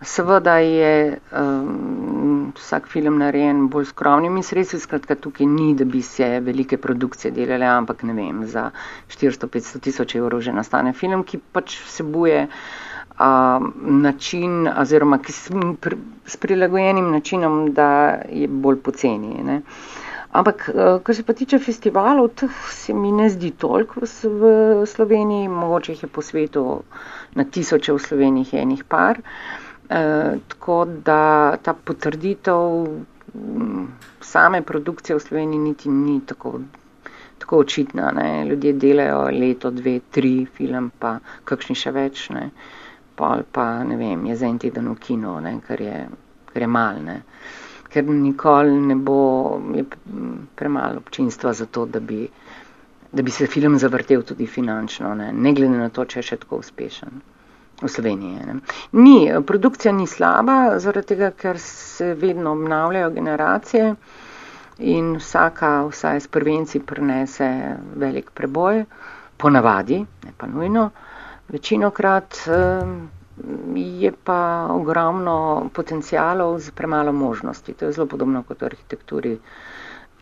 [0.00, 6.28] Seveda je um, vsak film narejen bolj skromnimi sredstvi, skratka tukaj ni, da bi se
[6.40, 8.68] velike produkcije delale, ampak ne vem, za
[9.10, 12.46] 400-500 tisoč evrov že nastane film, ki pač vsebuje
[13.18, 15.18] način, oziroma
[16.26, 17.88] s prilagojenim načinom, da
[18.30, 19.42] je bolj poceni.
[19.42, 19.62] Ne.
[20.32, 20.70] Ampak,
[21.02, 26.02] kar se pa tiče festivalov, teh se mi ne zdi toliko v Sloveniji, mogoče jih
[26.02, 26.64] je po svetu
[27.34, 29.20] na tisoče, v Sloveniji je enih par.
[29.20, 30.02] E,
[30.48, 32.88] tako da ta potrditev
[34.20, 36.60] same produkcije v Sloveniji niti ni tako,
[37.38, 38.10] tako očitna.
[38.12, 38.44] Ne.
[38.44, 42.28] Ljudje delajo leto, dve, tri film, pa kakšni še več.
[42.36, 42.50] Ne
[43.18, 45.96] pol pa ne vem, je za en teden v kino, ne, ker je,
[46.52, 47.18] ker je mal, ne.
[47.88, 49.60] Ker nikoli ne bo,
[50.54, 52.28] premalo občinstva za to, da bi,
[53.12, 56.40] da bi se film zavrtel tudi finančno, ne, ne glede na to, če je še
[56.44, 57.20] tako uspešen.
[57.78, 58.40] V Sloveniji.
[58.42, 58.54] Ne.
[58.98, 63.92] Ni, produkcija ni slaba, zaradi tega, ker se vedno obnavljajo generacije
[64.78, 67.46] in vsaka, vsaj s prvenci, prenese
[67.96, 68.82] velik preboj,
[69.36, 70.88] ponavadi, ne pa nujno.
[71.48, 72.42] Večinokrat
[73.74, 75.36] je pa ogromno
[75.72, 77.72] potencijalov z premalo možnosti.
[77.72, 79.34] To je zelo podobno kot v arhitekturi,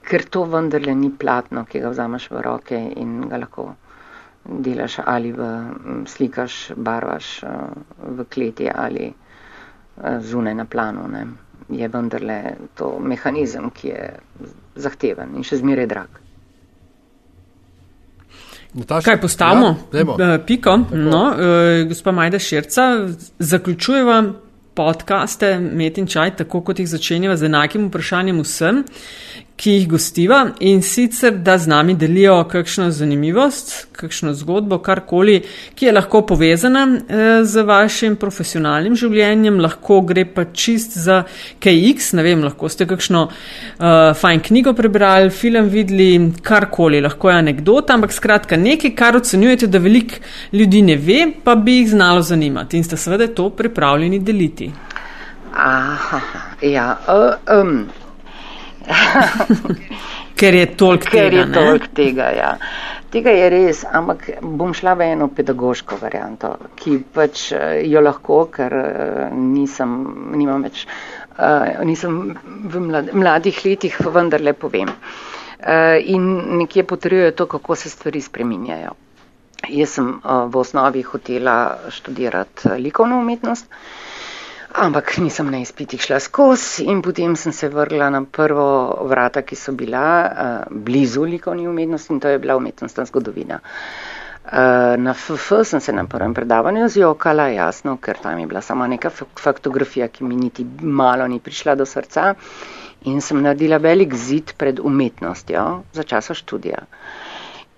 [0.03, 3.71] ker to vendarle ni platno, ki ga vzameš v roke in ga lahko
[4.45, 5.41] delaš ali v
[6.07, 7.43] slikaš, barvaš
[7.99, 9.11] v kleti ali
[10.21, 11.09] zunaj na planu.
[11.09, 11.25] Ne.
[11.69, 12.41] Je vendarle
[12.75, 14.05] to mehanizem, ki je
[14.77, 16.26] zahteven in še zmeraj drag.
[18.77, 19.77] Nataša, Kaj postavimo?
[19.93, 20.77] Ja, Piko.
[20.93, 23.09] No, uh, gospa Majda Širca,
[23.39, 24.22] zaključujeva
[24.74, 28.83] podkaste Met in Čaj, tako kot jih začenjava z enakim vprašanjem vsem
[29.57, 35.39] ki jih gostiva in sicer, da z nami delijo kakšno zanimivost, kakšno zgodbo, karkoli,
[35.75, 41.23] ki je lahko povezana eh, z vašim profesionalnim življenjem, lahko gre pa čist za
[41.63, 46.11] KX, ne vem, lahko ste kakšno uh, fajn knjigo prebrali, film videli,
[46.45, 50.19] karkoli, lahko je anekdota, ampak skratka nekaj, kar ocenjujete, da velik
[50.53, 54.71] ljudi ne ve, pa bi jih znalo zanimati in ste seveda to pripravljeni deliti.
[55.57, 56.21] Aha,
[56.61, 56.91] ja.
[57.09, 57.79] Uh, um.
[60.39, 61.41] Ker je toliko Ker tega.
[61.41, 62.51] Je tolk tega ja.
[63.11, 68.43] Tega je res, ampak bom šla v eno pedagoško varianto, ki pač eh, jo lahko,
[68.53, 69.95] ker eh, nisem,
[70.37, 70.84] nimam več,
[71.39, 72.37] uh, nisem
[72.72, 72.82] v
[73.14, 74.93] mladih letih, vendar le povem.
[76.12, 76.24] In
[76.61, 78.93] nekje potrjuje to, kako se stvari spreminjajo.
[79.72, 81.57] Jaz sem v osnovi hotela
[81.91, 83.66] študirati likovno umetnost.
[84.77, 89.41] Uh, Ampak nisem na izpitih šla skozi in potem sem se vrgla na prvo vrata,
[89.43, 93.61] ki so bila uh, blizu likovni umetnosti in to je bila umetnostna zgodovina.
[94.45, 94.53] Uh,
[95.01, 99.11] na FF sem se na prvem predavanju zjokala, jasno, ker tam je bila sama neka
[99.41, 102.35] faktografija, ki mi niti malo ni prišla do srca
[103.05, 106.85] in sem naredila velik zid pred umetnostjo za časa študija.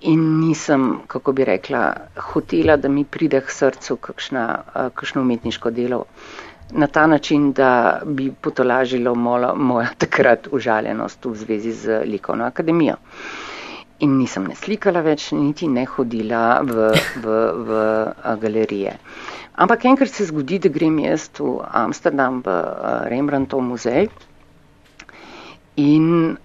[0.00, 1.92] In nisem, kako bi rekla,
[2.32, 4.44] hotela, da mi pride k srcu kakšna,
[4.74, 6.04] uh, kakšno umetniško delo
[6.70, 12.96] na ta način, da bi potolažilo moja takrat užaljenost v zvezi z likovno akademijo.
[14.00, 17.78] In nisem ne slikala več, niti ne hodila v, v, v
[18.40, 18.92] galerije.
[19.58, 22.54] Ampak enkrat se zgodi, da grem jaz v Amsterdam v
[23.10, 24.06] Rembrandtov muzej
[25.82, 26.36] in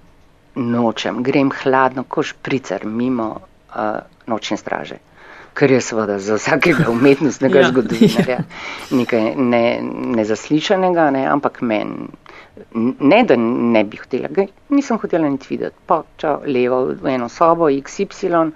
[0.55, 4.97] nočem, grem hladno, ko špricer mimo uh, nočne straže
[5.53, 8.43] kar je seveda za vsakega umetnostnega ja, zgodovinarja ja.
[8.99, 9.63] nekaj ne,
[10.19, 12.09] nezaslišanega, ne, ampak meni.
[12.99, 15.75] Ne, da ne bi hotela, ga nisem hotela niti videti.
[15.89, 18.51] Poča levo v eno sobo, XY,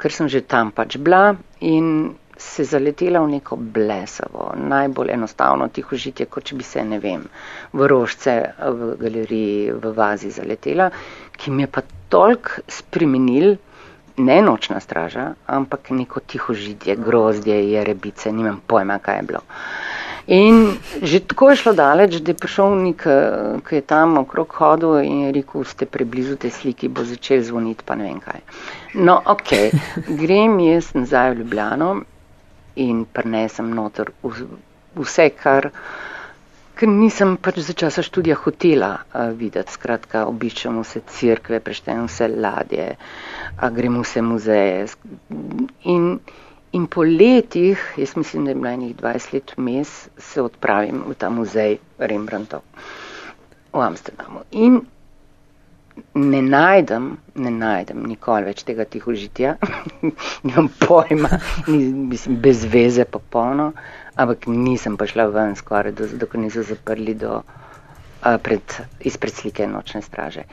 [0.00, 6.24] ker sem že tam pač bila in se zaletela v neko blesavo, najbolj enostavno tihožitje,
[6.32, 7.26] kot če bi se, ne vem,
[7.76, 10.88] v rožce v galeriji v vazi zaletela,
[11.36, 13.58] ki mi je pa tolk spremenil,
[14.24, 19.42] ne nočna straža, ampak neko tiho židje, grozdje, jerebice, nimam pojma, kaj je bilo.
[20.26, 23.06] In že tako je šlo daleč, da je prišel nek,
[23.66, 27.82] ki je tam okrog hodil in je rekel, ste preblizu te sliki, bo začel zvoniti,
[27.86, 28.44] pa ne vem kaj.
[28.94, 29.50] No, ok,
[30.22, 31.90] grem jaz nazaj v Ljubljano
[32.76, 35.70] in prenesem noter vse, kar
[36.80, 39.74] ker nisem pač za časa študija hotela uh, videti.
[39.76, 44.86] Skratka, obiščem vse crkve, preštejem vse ladje, uh, grem vse muzeje.
[45.92, 46.06] In,
[46.72, 51.18] in po letih, jaz mislim, da je bilo enih 20 let vmes, se odpravim v
[51.20, 52.64] ta muzej Rembrandtov
[53.74, 54.46] v Amsterdamu.
[54.56, 54.80] In
[56.14, 59.58] ne najdem, ne najdem nikoli več tega tihožitja,
[60.48, 63.74] nimam pojma, mislim, bez veze popolno
[64.20, 70.02] ampak nisem pa šla ven skoraj, dokler niso zaprli do, uh, pred, izpred slike nočne
[70.02, 70.44] straže.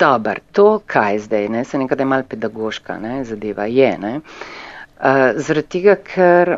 [0.00, 5.68] Dobar, to kaj zdaj, ne, se nekaj mal pedagoška ne, zadeva je, ne, uh, zaradi
[5.76, 6.56] tega, ker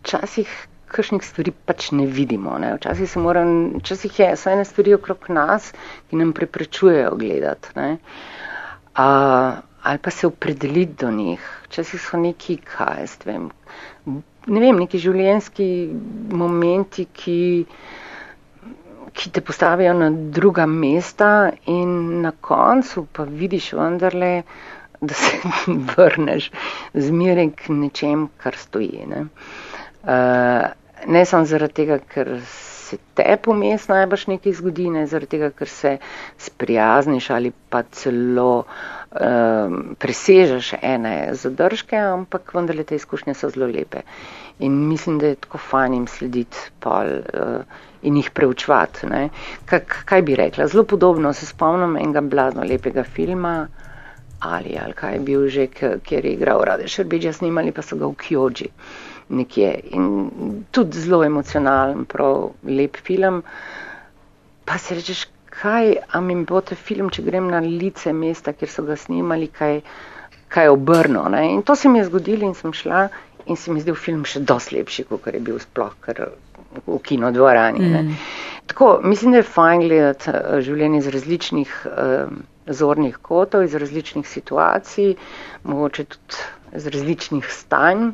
[0.00, 0.52] včasih
[0.92, 5.70] kakšnih stvari pač ne vidimo, ne, včasih moram, včasih je, so ene stvari okrog nas,
[6.08, 7.90] ki nam preprečujejo gledati, ne,
[8.96, 13.48] uh, ali pa se opredeliti do njih, včasih so neki, kaj, s tem,
[14.06, 15.68] ne vem, neki življenjski
[16.34, 17.38] momenti, ki,
[19.12, 24.32] ki te postavijo na druga mesta in na koncu pa vidiš vendarle,
[25.02, 25.38] da se
[25.90, 26.50] vrneš
[26.94, 29.06] zmeraj k nečem, kar stoji.
[29.10, 29.26] Ne,
[30.06, 30.66] uh,
[31.06, 35.70] ne samo zaradi tega, ker se te pomes najbrž nekaj zgodi, ne zaradi tega, ker
[35.70, 35.96] se
[36.38, 38.64] sprijazniš ali pa celo
[39.20, 44.02] um, presežeš ene zadržke, ampak vendarle te izkušnje so zelo lepe.
[44.58, 49.06] In mislim, da je tako fajn jim slediti pol uh, in jih preučvati.
[49.64, 50.66] Kak, kaj bi rekla?
[50.66, 53.68] Zelo podobno se spomnim enega blazno lepega filma.
[54.40, 55.66] Ali, ali kaj je bil že,
[56.02, 58.68] kjer je igral Rade Šerbeđa, snimali pa so ga v Kjođi
[59.28, 59.80] nekje.
[59.90, 63.42] In tudi zelo emocionalen, prav lep film.
[64.64, 68.84] Pa si rečeš, kaj, mi bo ta film, če grem na lice mesta, kjer so
[68.86, 69.80] ga snimali, kaj,
[70.52, 71.26] kaj obrno.
[71.32, 71.44] Ne?
[71.52, 73.08] In to se mi je zgodilo in sem šla
[73.46, 75.92] in se mi je zdel film še dosti lepši, kot je bil sploh
[76.86, 77.82] v kino dvorani.
[77.82, 78.14] Mm.
[78.70, 82.32] Tako, mislim, da je fajn gledati uh, življenje iz različnih uh,
[82.70, 85.16] zornih kotov, iz različnih situacij,
[85.68, 86.46] mogoče tudi
[86.78, 88.12] iz različnih stanj.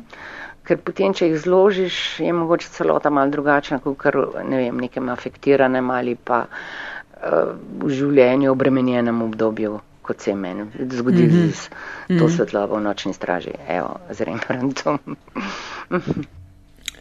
[0.67, 5.07] Ker potem, če jih zložiš, je mogoče celota mal drugačna, kot kar ne vem, nekem
[5.13, 11.51] afektiranem ali pa uh, v življenju obremenjenem obdobju, kot se je meni zgodilo mm -hmm.
[11.51, 12.35] z to mm -hmm.
[12.35, 13.51] svetlobo v nočni straži.
[13.67, 14.99] Evo, z Rembrandtom.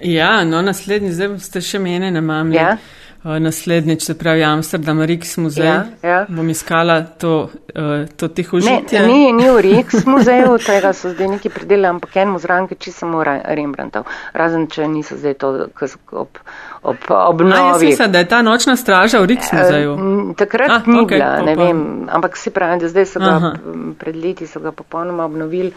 [0.01, 2.57] ja, no, naslednji, zdaj ste še mene na mami.
[2.57, 2.77] Ja?
[3.25, 5.67] Eh, naslednjič, se pravi Amsterdam, Riks muzej.
[5.67, 6.27] Ja, ja.
[6.29, 9.01] Bom iskala to, uh, to tiho življenje.
[9.01, 12.93] Ne, ni, ni v Riks muzeju, tega so zdaj neki predelali, ampak en muzranke, či
[12.95, 14.07] samo Rembrandtov.
[14.39, 16.39] Razen, če niso zdaj to ob,
[16.83, 17.59] ob obnovi.
[17.59, 19.99] A, jaz mislim, da je ta nočna straža v Riks muzeju.
[19.99, 21.67] Uh, takrat A, ni okay, bila, ne pa.
[21.67, 21.83] vem,
[22.21, 23.53] ampak si pravi, da zdaj so ga Aha.
[23.99, 25.75] pred leti so ga popolnoma obnovili,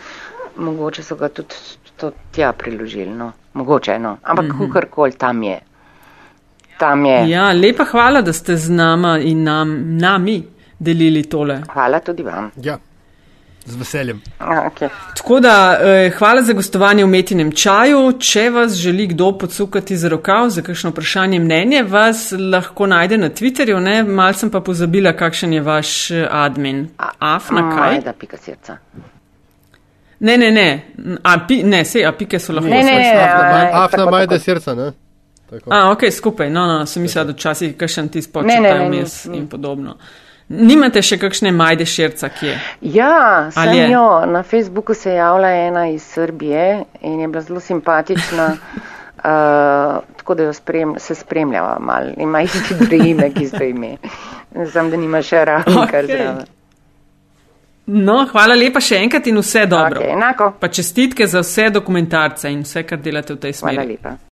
[0.61, 1.57] mogoče so ga tudi
[1.97, 3.31] to tja priložili, no.
[3.57, 4.17] Mogoče, no.
[4.21, 4.67] Ampak mm -hmm.
[4.67, 5.57] kukorkoli tam je
[6.81, 7.17] tam je.
[7.29, 10.39] Ja, lepa hvala, da ste z nama in nam, nami
[10.79, 11.61] delili tole.
[11.69, 12.51] Hvala tudi vam.
[12.57, 12.77] Ja.
[13.65, 14.17] Z veseljem.
[14.39, 14.89] Okay.
[15.15, 17.99] Tako da, eh, hvala za gostovanje v metinem čaju.
[18.19, 23.29] Če vas želi kdo podsukati z rokav za kakšno vprašanje mnenje, vas lahko najde na
[23.29, 23.77] Twitterju.
[23.79, 23.99] Ne?
[24.03, 26.87] Mal sem pa pozabila, kakšen je vaš eh, admin.
[27.19, 28.01] Afna kaj?
[28.01, 28.77] Da, pika srca.
[30.21, 30.67] Ne, ne, ne,
[31.23, 34.11] a, pi, ne, se, a pike so lahko Ne, ne, ne, svoje a- Afna tako,
[34.11, 34.43] majde tako.
[34.43, 34.91] srca, ne?
[35.51, 35.69] Tako.
[35.73, 38.87] A, ok, skupaj, no, no, sem mislila, da včasih kakšen ti Ne, ne, spočitajo ne,
[38.87, 39.97] vmes in podobno.
[40.47, 42.53] Nimate še kakšne majde šerca, kje?
[42.81, 43.83] Ja, Ali je?
[43.83, 44.05] sem jo.
[44.31, 48.47] Na Facebooku se je javila ena iz Srbije in je bila zelo simpatična.
[48.51, 52.09] Uh, tako da jo sprem, se spremljava mal.
[52.17, 53.97] Ima isti priimek, isto ime.
[54.71, 56.17] Znam, da nima še ravno kar Okej.
[56.17, 56.45] zraven.
[57.91, 59.99] No, hvala lepa še enkrat in vse dobro.
[59.99, 60.51] Okay, enako.
[60.59, 63.79] Pa čestitke za vse dokumentarce in vse, kar delate v tej smeri.
[63.79, 64.13] Hvala lepa.